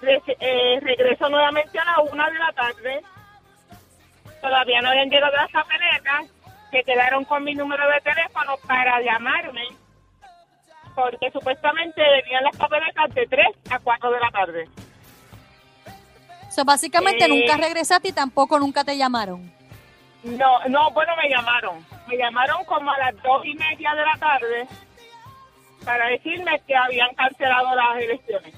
Re- 0.02 0.22
eh, 0.40 0.80
regreso 0.82 1.30
nuevamente 1.30 1.78
a 1.80 1.86
la 1.86 2.00
una 2.12 2.30
de 2.30 2.40
la 2.40 2.52
tarde. 2.54 3.02
Todavía 4.42 4.82
no 4.82 4.90
habían 4.90 5.10
llegado 5.10 5.36
las 5.36 5.52
papeletas. 5.52 6.26
Se 6.72 6.84
quedaron 6.84 7.24
con 7.26 7.44
mi 7.44 7.54
número 7.56 7.84
de 7.90 8.02
teléfono 8.02 8.56
para 8.68 9.00
llamarme. 9.02 9.64
Porque 10.96 11.30
supuestamente 11.32 12.02
venían 12.02 12.44
las 12.44 12.58
papeletas 12.58 13.14
de 13.14 13.26
3 13.28 13.48
a 13.70 13.80
4 13.80 14.12
de 14.12 14.20
la 14.20 14.32
tarde. 14.32 14.70
So, 16.50 16.66
básicamente 16.66 17.26
Eh. 17.26 17.28
nunca 17.28 17.56
regresaste 17.58 18.10
y 18.10 18.12
tampoco 18.14 18.58
nunca 18.60 18.84
te 18.84 18.98
llamaron. 18.98 19.52
No, 20.24 20.60
no, 20.68 20.92
bueno, 20.92 21.14
me 21.22 21.30
llamaron. 21.30 21.86
Me 22.08 22.18
llamaron 22.18 22.66
como 22.66 22.92
a 22.92 22.98
las 22.98 23.16
dos 23.22 23.46
y 23.46 23.54
media 23.54 23.94
de 23.94 24.02
la 24.02 24.18
tarde 24.18 24.68
para 25.86 26.08
decirme 26.08 26.60
que 26.66 26.76
habían 26.76 27.14
cancelado 27.16 27.76
las 27.76 27.98
elecciones. 28.04 28.54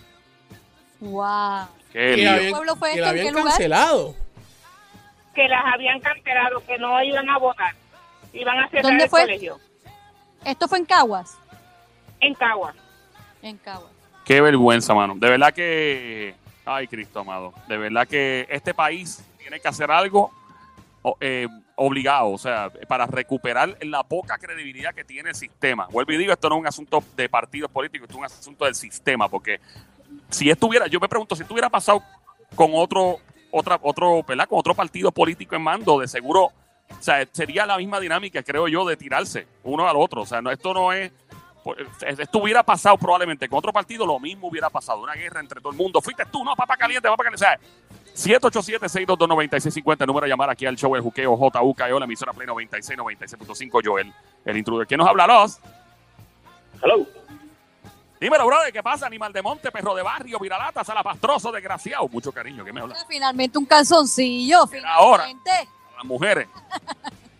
Wow. 1.02 1.67
Qué 1.91 2.00
Que 2.00 2.15
lío. 2.17 2.32
habían, 2.32 2.52
pueblo 2.52 2.76
fue 2.78 2.93
que 2.93 3.00
este? 3.02 3.10
¿En 3.10 3.26
qué 3.26 3.32
lugar? 3.32 3.48
cancelado. 3.50 4.15
Que 5.36 5.48
las 5.48 5.65
habían 5.74 6.00
cancelado, 6.00 6.65
que 6.65 6.78
no 6.78 7.04
iban 7.04 7.30
a 7.30 7.38
votar. 7.38 7.74
Iban 8.34 8.60
a 8.60 8.70
cerrar 8.70 8.84
¿Dónde 8.84 9.04
el 9.06 9.10
fue? 9.10 9.22
colegio. 9.22 9.60
Esto 10.46 10.68
fue 10.68 10.80
en 10.80 10.86
Caguas. 10.86 11.38
En 12.20 12.34
Cagua. 12.34 12.74
En 13.42 13.58
Caguas. 13.58 13.92
Qué 14.26 14.42
vergüenza, 14.42 14.94
mano. 14.94 15.15
De 15.15 15.30
verdad 15.30 15.54
que. 15.54 16.36
Ay, 16.65 16.88
Cristo 16.88 17.20
amado. 17.22 17.54
De 17.68 17.78
verdad 17.78 18.08
que 18.08 18.48
este 18.50 18.74
país 18.74 19.24
tiene 19.38 19.60
que 19.60 19.68
hacer 19.68 19.89
algo 19.89 20.32
eh, 21.20 21.48
obligado, 21.76 22.30
o 22.30 22.38
sea, 22.38 22.70
para 22.88 23.08
recuperar 23.08 23.78
la 23.82 24.04
poca 24.04 24.38
credibilidad 24.38 24.94
que 24.94 25.04
tiene 25.04 25.30
el 25.30 25.36
sistema. 25.36 25.88
Vuelvo 25.88 26.12
y 26.12 26.18
digo, 26.18 26.34
esto 26.34 26.50
no 26.50 26.56
es 26.56 26.60
un 26.62 26.68
asunto 26.68 27.04
de 27.15 27.30
partidos 27.30 27.72
políticos, 27.72 28.08
esto 28.10 28.13
es 28.13 28.20
un 28.20 28.26
asunto 28.26 28.65
del 28.65 28.76
sistema, 28.76 29.30
porque 29.30 29.62
si 30.30 30.50
estuviera, 30.50 30.88
yo 30.88 31.00
me 31.00 31.08
pregunto, 31.08 31.36
si 31.36 31.44
estuviera 31.44 31.70
pasado 31.70 32.04
con 32.54 32.72
otro, 32.74 33.18
otra, 33.50 33.80
otro, 33.82 34.22
¿verdad? 34.24 34.48
Con 34.48 34.60
otro 34.60 34.76
partido 34.76 35.12
político 35.12 35.56
en 35.56 35.62
mando, 35.62 36.00
de 36.00 36.08
seguro, 36.08 36.52
o 36.97 37.02
sea, 37.02 37.25
sería 37.32 37.65
la 37.65 37.78
misma 37.78 37.99
dinámica, 37.99 38.43
creo 38.43 38.67
yo, 38.67 38.86
de 38.86 38.97
tirarse 38.97 39.47
uno 39.63 39.88
al 39.88 39.95
otro. 39.97 40.21
O 40.21 40.25
sea, 40.25 40.41
no, 40.41 40.52
esto 40.52 40.73
no 40.73 40.91
es. 40.91 41.12
pues, 41.63 41.78
Esto 42.02 42.39
hubiera 42.39 42.63
pasado 42.63 42.97
probablemente 42.97 43.47
con 43.47 43.60
otro 43.60 43.71
partido, 43.71 44.06
lo 44.06 44.19
mismo 44.19 44.47
hubiera 44.47 44.69
pasado. 44.69 45.02
Una 45.02 45.13
guerra 45.13 45.39
entre 45.39 45.62
todo 45.62 45.71
el 45.71 45.78
mundo. 45.78 46.02
Fuiste 46.02 46.25
tú, 46.32 46.43
no, 46.43 46.56
papá 46.56 46.75
caliente, 46.78 47.08
papá 47.08 47.23
caliente. 47.23 47.45
O 47.45 47.47
sea, 47.47 47.60
787-622-9650, 48.15 50.06
número 50.06 50.25
a 50.25 50.28
llamar 50.28 50.49
aquí 50.49 50.65
al 50.65 50.75
show 50.75 50.93
El 50.95 51.02
Juqueo 51.02 51.38
JUKEO, 51.38 51.99
la 51.99 52.06
emisora 52.06 52.34
Play 52.34 52.47
96, 52.47 52.99
96.5, 52.99 53.82
Joel, 53.84 54.13
el 54.45 54.58
intruder. 54.58 54.88
¿Quién 54.88 54.97
nos 54.97 55.08
habla, 55.08 55.25
los? 55.28 55.60
Hello. 56.82 57.06
Dímelo, 58.19 58.45
brother, 58.45 58.73
¿qué 58.73 58.84
pasa? 58.84 59.06
Animal 59.06 59.32
de 59.32 59.41
monte, 59.41 59.71
perro 59.71 59.95
de 59.95 60.04
barrio, 60.04 60.38
viralata, 60.39 60.84
salapastroso, 60.84 61.54
desgraciado. 61.54 62.10
Mucho 62.10 62.34
cariño, 62.34 62.65
¿qué 62.65 62.73
me 62.73 62.82
habla? 62.82 62.95
Finalmente 63.08 63.58
un 63.58 63.65
calzoncillo. 63.65 64.69
Era 64.73 64.95
ahora. 64.95 65.25
Las 66.00 66.06
mujeres. 66.06 66.48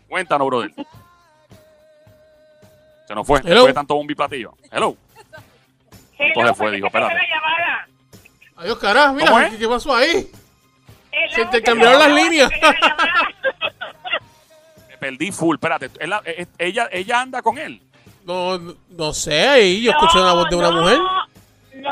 Cuéntanos, 0.10 0.46
brother. 0.48 0.74
Se 3.08 3.16
nos 3.16 3.26
fue. 3.26 3.40
Hello. 3.46 3.62
Fue 3.62 3.74
tanto 3.74 3.96
un 3.96 4.06
biplatillo. 4.06 4.54
Hello. 4.70 4.98
Hello, 6.18 6.54
fue, 6.54 6.66
¿por 6.66 6.70
qué 6.72 6.76
dijo, 6.76 6.88
se 6.88 6.92
fue 6.92 7.00
espérate. 7.02 7.14
la 7.16 7.36
llamada? 7.36 7.88
Adiós, 8.58 8.78
carajo, 8.80 9.08
¿Cómo 9.18 9.36
mira, 9.38 9.48
es? 9.48 9.56
¿qué, 9.58 9.68
pasó 9.70 9.96
ahí? 9.96 10.30
Hello, 11.12 11.30
Se 11.30 11.36
que 11.36 11.42
intercambiaron 11.44 12.02
se 12.02 12.08
las 12.10 12.24
líneas. 12.24 12.52
la. 12.62 12.76
Me 14.90 14.98
perdí 14.98 15.32
full. 15.32 15.56
Espérate. 15.56 15.90
¿es 15.98 16.10
la- 16.10 16.22
es- 16.26 16.50
ella, 16.58 16.90
ella 16.92 17.22
anda 17.22 17.42
con 17.42 17.58
él. 17.58 17.82
No, 18.26 18.58
no- 18.58 18.76
no 18.90 19.14
sé, 19.14 19.48
ahí 19.48 19.82
yo 19.84 19.92
escuché 19.92 20.20
una 20.20 20.34
voz 20.34 20.50
de 20.50 20.56
una 20.58 20.72
mujer. 20.72 21.00
No, 21.76 21.90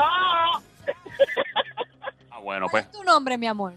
Ah, 2.30 2.38
bueno, 2.42 2.66
¿Cuál 2.68 2.84
pues. 2.84 2.84
es 2.84 2.92
tu 2.92 3.02
nombre, 3.04 3.38
mi 3.38 3.46
amor? 3.46 3.72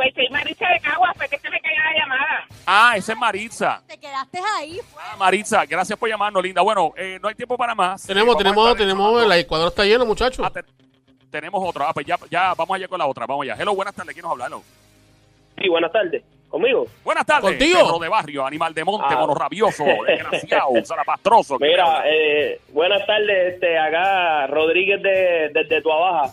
Pues 0.00 0.14
soy 0.14 0.28
Marisa 0.30 0.66
de 0.66 0.80
Cagua, 0.80 1.12
fue 1.14 1.28
que 1.28 1.38
se 1.38 1.50
me 1.50 1.60
cayó 1.60 1.76
la 1.76 2.00
llamada. 2.00 2.44
Ah, 2.66 2.94
esa 2.96 3.12
es 3.12 3.18
Maritza. 3.18 3.82
Te 3.86 3.98
quedaste 3.98 4.38
ahí. 4.58 4.78
fue. 4.90 5.02
Ah, 5.04 5.16
Maritza, 5.18 5.66
gracias 5.66 5.98
por 5.98 6.08
llamarnos, 6.08 6.42
linda. 6.42 6.62
Bueno, 6.62 6.94
eh, 6.96 7.18
no 7.20 7.28
hay 7.28 7.34
tiempo 7.34 7.58
para 7.58 7.74
más. 7.74 8.06
Tenemos, 8.06 8.34
Eh, 8.34 8.38
tenemos, 8.38 8.76
tenemos, 8.76 9.30
el 9.34 9.46
cuadro 9.46 9.68
está 9.68 9.84
lleno, 9.84 10.06
muchachos. 10.06 10.44
Ah, 10.46 10.50
te- 10.50 10.64
tenemos 11.30 11.62
otra. 11.68 11.88
Ah, 11.90 11.92
pues 11.92 12.06
ya, 12.06 12.16
ya 12.30 12.54
vamos 12.54 12.74
allá 12.76 12.88
con 12.88 12.98
la 12.98 13.06
otra. 13.06 13.26
Vamos 13.26 13.42
allá. 13.44 13.56
Hello, 13.58 13.74
buenas 13.74 13.94
tardes. 13.94 14.14
¿Quién 14.14 14.22
nos 14.22 14.32
habla? 14.32 14.46
Hello. 14.46 14.62
Sí, 15.60 15.68
buenas 15.68 15.92
tardes. 15.92 16.22
¿Conmigo? 16.48 16.86
Buenas 17.04 17.26
tardes. 17.26 17.50
Contigo. 17.50 17.78
Perro 17.78 17.98
de 17.98 18.08
barrio, 18.08 18.46
animal 18.46 18.72
de 18.74 18.84
monte, 18.84 19.06
Ah. 19.10 19.16
mono 19.18 19.34
rabioso, 19.34 19.84
desgraciado, 20.06 20.70
zarapastroso. 20.84 21.58
¿Qué 21.58 21.64
me 21.66 21.70
Mira, 21.72 22.02
eh, 22.06 22.60
buenas 22.70 23.06
tardes, 23.06 23.54
este, 23.54 23.78
acá 23.78 24.46
Rodríguez 24.48 25.00
de, 25.02 25.50
desde 25.52 25.80
Tu 25.82 25.92
Abaja. 25.92 26.32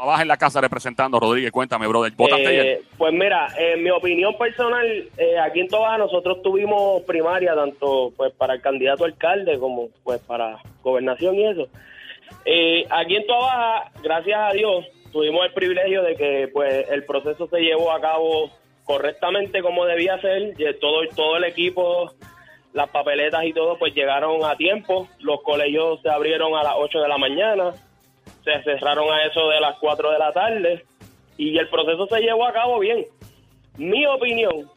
Abajo 0.00 0.22
en 0.22 0.28
la 0.28 0.38
casa 0.38 0.62
representando, 0.62 1.20
Rodríguez. 1.20 1.52
Cuéntame, 1.52 1.86
brother. 1.86 2.12
¿Votaste 2.16 2.46
ayer? 2.46 2.66
Eh, 2.66 2.82
pues 2.96 3.12
mira, 3.12 3.48
en 3.58 3.82
mi 3.82 3.90
opinión 3.90 4.34
personal, 4.38 4.86
eh, 5.18 5.38
aquí 5.38 5.60
en 5.60 5.68
Tobaja 5.68 5.98
nosotros 5.98 6.40
tuvimos 6.40 7.02
primaria 7.02 7.54
tanto 7.54 8.10
pues 8.16 8.32
para 8.32 8.54
el 8.54 8.62
candidato 8.62 9.04
alcalde 9.04 9.58
como 9.58 9.90
pues 10.02 10.18
para 10.22 10.56
gobernación 10.82 11.34
y 11.34 11.46
eso. 11.46 11.68
Eh, 12.46 12.86
aquí 12.88 13.16
en 13.16 13.26
Tobaja, 13.26 13.90
gracias 14.02 14.40
a 14.40 14.54
Dios, 14.54 14.86
tuvimos 15.12 15.44
el 15.44 15.52
privilegio 15.52 16.02
de 16.02 16.16
que 16.16 16.48
pues 16.50 16.88
el 16.88 17.04
proceso 17.04 17.46
se 17.48 17.60
llevó 17.60 17.92
a 17.92 18.00
cabo 18.00 18.50
correctamente 18.84 19.60
como 19.60 19.84
debía 19.84 20.18
ser. 20.22 20.54
Y 20.58 20.78
Todo, 20.80 21.06
todo 21.14 21.36
el 21.36 21.44
equipo, 21.44 22.10
las 22.72 22.88
papeletas 22.88 23.44
y 23.44 23.52
todo, 23.52 23.78
pues 23.78 23.94
llegaron 23.94 24.46
a 24.46 24.56
tiempo. 24.56 25.08
Los 25.18 25.42
colegios 25.42 26.00
se 26.00 26.08
abrieron 26.08 26.54
a 26.54 26.62
las 26.62 26.72
8 26.78 27.02
de 27.02 27.08
la 27.08 27.18
mañana 27.18 27.74
se 28.44 28.62
cerraron 28.62 29.12
a 29.12 29.24
eso 29.24 29.48
de 29.48 29.60
las 29.60 29.76
4 29.78 30.10
de 30.10 30.18
la 30.18 30.32
tarde 30.32 30.84
y 31.36 31.56
el 31.58 31.68
proceso 31.68 32.06
se 32.06 32.20
llevó 32.20 32.46
a 32.46 32.52
cabo 32.52 32.78
bien. 32.78 33.06
Mi 33.76 34.04
opinión 34.06 34.70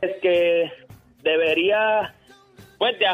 es 0.00 0.16
que 0.20 0.72
debería, 1.22 2.14
pues 2.78 2.98
de, 2.98 3.06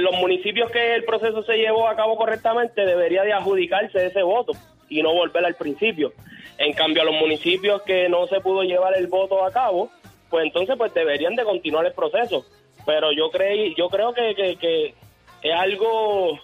los 0.00 0.14
municipios 0.16 0.70
que 0.70 0.94
el 0.94 1.04
proceso 1.04 1.42
se 1.42 1.56
llevó 1.56 1.88
a 1.88 1.96
cabo 1.96 2.16
correctamente, 2.16 2.84
debería 2.84 3.22
de 3.24 3.32
adjudicarse 3.32 4.06
ese 4.06 4.22
voto 4.22 4.52
y 4.88 5.02
no 5.02 5.12
volver 5.12 5.44
al 5.44 5.54
principio. 5.54 6.12
En 6.58 6.72
cambio, 6.72 7.02
a 7.02 7.06
los 7.06 7.16
municipios 7.16 7.82
que 7.82 8.08
no 8.08 8.26
se 8.28 8.40
pudo 8.40 8.62
llevar 8.62 8.96
el 8.96 9.08
voto 9.08 9.44
a 9.44 9.50
cabo, 9.50 9.90
pues 10.30 10.46
entonces 10.46 10.76
pues 10.78 10.94
deberían 10.94 11.34
de 11.34 11.44
continuar 11.44 11.84
el 11.86 11.92
proceso. 11.92 12.46
Pero 12.86 13.10
yo 13.12 13.30
creí, 13.30 13.74
yo 13.76 13.88
creo 13.88 14.12
que, 14.14 14.34
que 14.34 14.94
es 15.42 15.52
algo 15.52 16.38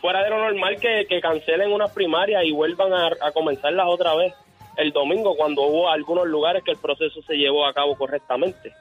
fuera 0.00 0.22
de 0.22 0.30
lo 0.30 0.38
normal 0.38 0.78
que, 0.80 1.06
que 1.08 1.20
cancelen 1.20 1.72
unas 1.72 1.92
primarias 1.92 2.44
y 2.44 2.52
vuelvan 2.52 2.92
a, 2.92 3.06
a 3.20 3.32
comenzarlas 3.32 3.86
otra 3.88 4.14
vez 4.14 4.34
el 4.76 4.92
domingo 4.92 5.36
cuando 5.36 5.62
hubo 5.62 5.90
algunos 5.90 6.26
lugares 6.26 6.62
que 6.62 6.72
el 6.72 6.78
proceso 6.78 7.20
se 7.22 7.34
llevó 7.34 7.66
a 7.66 7.72
cabo 7.72 7.96
correctamente. 7.96 8.72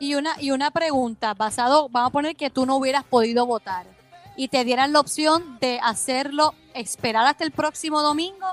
Y 0.00 0.16
una, 0.16 0.34
y 0.40 0.50
una 0.50 0.70
pregunta, 0.70 1.34
basado, 1.34 1.88
vamos 1.90 2.10
a 2.10 2.12
poner 2.12 2.36
que 2.36 2.50
tú 2.50 2.66
no 2.66 2.76
hubieras 2.76 3.04
podido 3.04 3.46
votar 3.46 3.86
y 4.36 4.48
te 4.48 4.64
dieran 4.64 4.92
la 4.92 5.00
opción 5.00 5.58
de 5.60 5.78
hacerlo, 5.82 6.54
esperar 6.74 7.26
hasta 7.26 7.44
el 7.44 7.52
próximo 7.52 8.02
domingo 8.02 8.46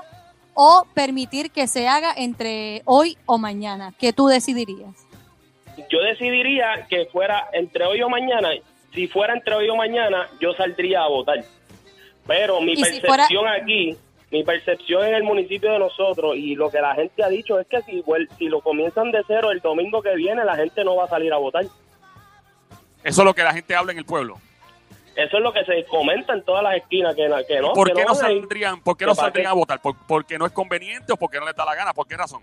o 0.54 0.86
permitir 0.94 1.50
que 1.50 1.66
se 1.66 1.88
haga 1.88 2.12
entre 2.16 2.82
hoy 2.84 3.16
o 3.26 3.38
mañana. 3.38 3.92
¿Qué 3.98 4.12
tú 4.12 4.28
decidirías? 4.28 5.06
Yo 5.90 6.00
decidiría 6.02 6.86
que 6.88 7.06
fuera 7.06 7.48
entre 7.52 7.84
hoy 7.86 8.02
o 8.02 8.08
mañana. 8.08 8.50
Si 8.92 9.08
fuera 9.08 9.34
entre 9.34 9.54
hoy 9.54 9.68
o 9.70 9.76
mañana, 9.76 10.28
yo 10.40 10.52
saldría 10.52 11.02
a 11.02 11.08
votar. 11.08 11.42
Pero 12.34 12.60
mi 12.62 12.76
si 12.76 13.00
percepción 13.00 13.46
aquí, 13.46 13.96
mi 14.30 14.42
percepción 14.44 15.04
en 15.04 15.14
el 15.14 15.22
municipio 15.22 15.70
de 15.72 15.78
nosotros 15.78 16.34
y 16.36 16.54
lo 16.54 16.70
que 16.70 16.80
la 16.80 16.94
gente 16.94 17.22
ha 17.22 17.28
dicho 17.28 17.60
es 17.60 17.66
que 17.66 17.82
si, 17.82 18.02
si 18.38 18.46
lo 18.48 18.60
comienzan 18.62 19.10
de 19.12 19.22
cero 19.26 19.50
el 19.50 19.60
domingo 19.60 20.00
que 20.00 20.14
viene, 20.16 20.42
la 20.44 20.56
gente 20.56 20.82
no 20.84 20.96
va 20.96 21.04
a 21.04 21.08
salir 21.08 21.32
a 21.32 21.36
votar. 21.36 21.64
Eso 23.04 23.22
es 23.22 23.24
lo 23.26 23.34
que 23.34 23.42
la 23.42 23.52
gente 23.52 23.74
habla 23.74 23.92
en 23.92 23.98
el 23.98 24.04
pueblo. 24.04 24.38
Eso 25.14 25.36
es 25.36 25.42
lo 25.42 25.52
que 25.52 25.62
se 25.64 25.84
comenta 25.84 26.32
en 26.32 26.42
todas 26.42 26.62
las 26.62 26.76
esquinas, 26.76 27.14
que, 27.14 27.28
que 27.46 27.60
no. 27.60 27.74
¿Por 27.74 27.88
que 27.88 27.94
qué 27.94 28.04
no 28.06 28.14
saldrían, 28.14 28.80
por 28.82 28.96
qué 28.96 29.04
no 29.04 29.14
saldrían 29.14 29.44
qué. 29.44 29.50
a 29.50 29.52
votar? 29.52 29.82
¿Por- 29.82 29.96
¿Porque 30.06 30.38
no 30.38 30.46
es 30.46 30.52
conveniente 30.52 31.12
o 31.12 31.16
porque 31.18 31.38
no 31.38 31.44
les 31.44 31.54
da 31.54 31.66
la 31.66 31.74
gana? 31.74 31.92
¿Por 31.92 32.06
qué 32.06 32.16
razón? 32.16 32.40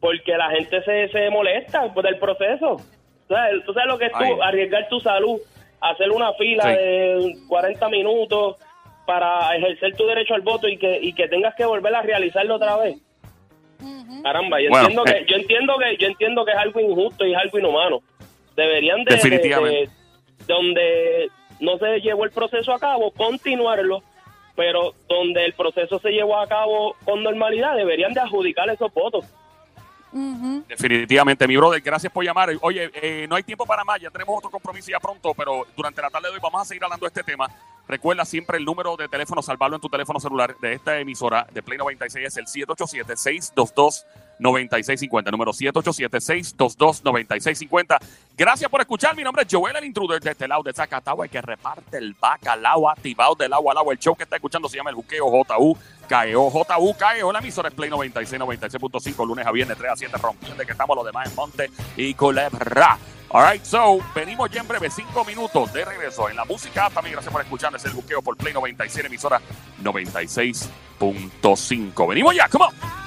Porque 0.00 0.32
la 0.38 0.48
gente 0.50 0.82
se, 0.84 1.08
se 1.08 1.28
molesta 1.28 1.92
por 1.92 2.06
el 2.06 2.18
proceso. 2.18 2.72
O 2.76 3.28
sea, 3.28 3.44
¿Tú 3.66 3.74
sabes 3.74 3.88
lo 3.88 3.98
que 3.98 4.06
es 4.06 4.12
tú, 4.12 4.42
arriesgar 4.42 4.88
tu 4.88 5.00
salud, 5.00 5.38
hacer 5.82 6.10
una 6.10 6.32
fila 6.34 6.62
Sí. 6.64 6.70
de 6.70 7.36
40 7.48 7.88
minutos 7.90 8.56
para 9.06 9.54
ejercer 9.56 9.96
tu 9.96 10.06
derecho 10.06 10.34
al 10.34 10.42
voto 10.42 10.68
y 10.68 10.76
que, 10.78 10.98
y 11.00 11.12
que 11.12 11.28
tengas 11.28 11.54
que 11.54 11.64
volver 11.64 11.94
a 11.94 12.02
realizarlo 12.02 12.56
otra 12.56 12.76
vez? 12.76 12.96
Caramba, 14.22 14.60
yo 14.60 14.70
Bueno, 14.70 14.86
entiendo 14.88 15.04
eh. 15.06 15.24
que 15.26 15.32
yo 15.32 15.36
entiendo 15.38 15.74
que 15.78 15.96
yo 15.96 16.06
entiendo 16.06 16.44
que 16.44 16.52
es 16.52 16.58
algo 16.58 16.78
injusto 16.80 17.26
y 17.26 17.32
es 17.32 17.38
algo 17.38 17.58
inhumano. 17.58 18.00
Deberían 18.54 19.02
de, 19.04 19.14
Definitivamente. 19.16 19.76
de- 19.78 19.86
de- 19.86 19.90
donde 20.46 21.28
no 21.60 21.78
se 21.78 22.00
llevó 22.00 22.24
el 22.24 22.30
proceso 22.30 22.72
a 22.72 22.78
cabo, 22.78 23.10
continuarlo, 23.12 24.02
pero 24.54 24.94
donde 25.08 25.44
el 25.44 25.54
proceso 25.54 25.98
se 25.98 26.10
llevó 26.10 26.36
a 26.38 26.46
cabo 26.46 26.94
con 27.04 27.22
normalidad, 27.22 27.74
deberían 27.76 28.12
de 28.12 28.20
adjudicar 28.20 28.68
esos 28.70 28.92
votos. 28.92 29.24
Definitivamente, 30.68 31.48
mi 31.48 31.56
brother, 31.56 31.80
gracias 31.80 32.12
por 32.12 32.24
llamar. 32.24 32.50
Oye, 32.60 32.90
eh, 32.94 33.26
no 33.28 33.36
hay 33.36 33.42
tiempo 33.42 33.64
para 33.64 33.82
más, 33.84 34.00
ya 34.00 34.10
tenemos 34.10 34.36
otro 34.38 34.50
compromiso 34.50 34.90
ya 34.90 35.00
pronto, 35.00 35.32
pero 35.34 35.66
durante 35.76 36.02
la 36.02 36.10
tarde 36.10 36.28
de 36.28 36.34
hoy 36.34 36.40
vamos 36.42 36.60
a 36.60 36.64
seguir 36.64 36.84
hablando 36.84 37.06
de 37.06 37.08
este 37.08 37.22
tema. 37.22 37.48
Recuerda 37.88 38.24
siempre 38.24 38.58
el 38.58 38.64
número 38.64 38.96
de 38.96 39.08
teléfono, 39.08 39.42
salvarlo 39.42 39.76
en 39.76 39.82
tu 39.82 39.88
teléfono 39.88 40.20
celular 40.20 40.56
de 40.60 40.72
esta 40.72 40.98
emisora 40.98 41.46
de 41.52 41.62
Play 41.62 41.78
96 41.78 42.26
es 42.26 42.36
el 42.36 42.46
787-622-9650. 44.42 45.30
Número 45.30 45.52
787-622-9650. 45.52 47.98
Gracias 48.36 48.68
por 48.70 48.80
escuchar. 48.80 49.14
Mi 49.16 49.22
nombre 49.22 49.44
es 49.44 49.48
Joel, 49.50 49.76
el 49.76 49.84
intruder 49.84 50.20
de 50.20 50.32
este 50.32 50.48
lado 50.48 50.62
de 50.62 50.72
Zacatau, 50.72 51.22
el 51.22 51.30
que 51.30 51.40
reparte 51.40 51.98
el 51.98 52.14
bacalao 52.14 52.90
activado 52.90 53.34
del 53.34 53.52
agua 53.52 53.72
al 53.72 53.78
agua. 53.78 53.92
El 53.92 53.98
show 53.98 54.16
que 54.16 54.22
está 54.24 54.36
escuchando 54.36 54.68
se 54.68 54.76
llama 54.76 54.90
El 54.90 54.96
Juqueo 54.96 55.30
JU. 55.30 55.76
KEO, 56.08 56.50
JU, 56.50 56.94
KEO, 56.94 57.32
la 57.32 57.38
emisora 57.38 57.68
es 57.68 57.74
Play 57.74 57.88
96, 57.88 58.42
96.5, 58.42 59.26
lunes 59.26 59.46
a 59.46 59.52
viernes, 59.52 59.78
3 59.78 59.92
a 59.92 59.96
7, 59.96 60.18
rompiendo 60.18 60.62
que 60.64 60.72
estamos 60.72 60.96
los 60.96 61.06
demás 61.06 61.28
en 61.28 61.34
Monte 61.34 61.70
y 61.96 62.12
Culebra. 62.12 62.98
All 63.30 63.50
right, 63.50 63.64
so, 63.64 63.98
venimos 64.14 64.50
ya 64.50 64.60
en 64.60 64.68
breve, 64.68 64.90
5 64.90 65.24
minutos 65.24 65.72
de 65.72 65.86
regreso 65.86 66.28
en 66.28 66.36
la 66.36 66.44
música. 66.44 66.90
También 66.90 67.14
gracias 67.14 67.32
por 67.32 67.40
escuchar, 67.40 67.74
es 67.74 67.82
el 67.86 67.92
buqueo 67.92 68.20
por 68.20 68.36
Play 68.36 68.52
96, 68.52 69.06
emisora 69.06 69.40
96.5. 69.82 72.08
Venimos 72.08 72.34
ya, 72.34 72.46
come 72.50 72.66
on. 72.66 73.01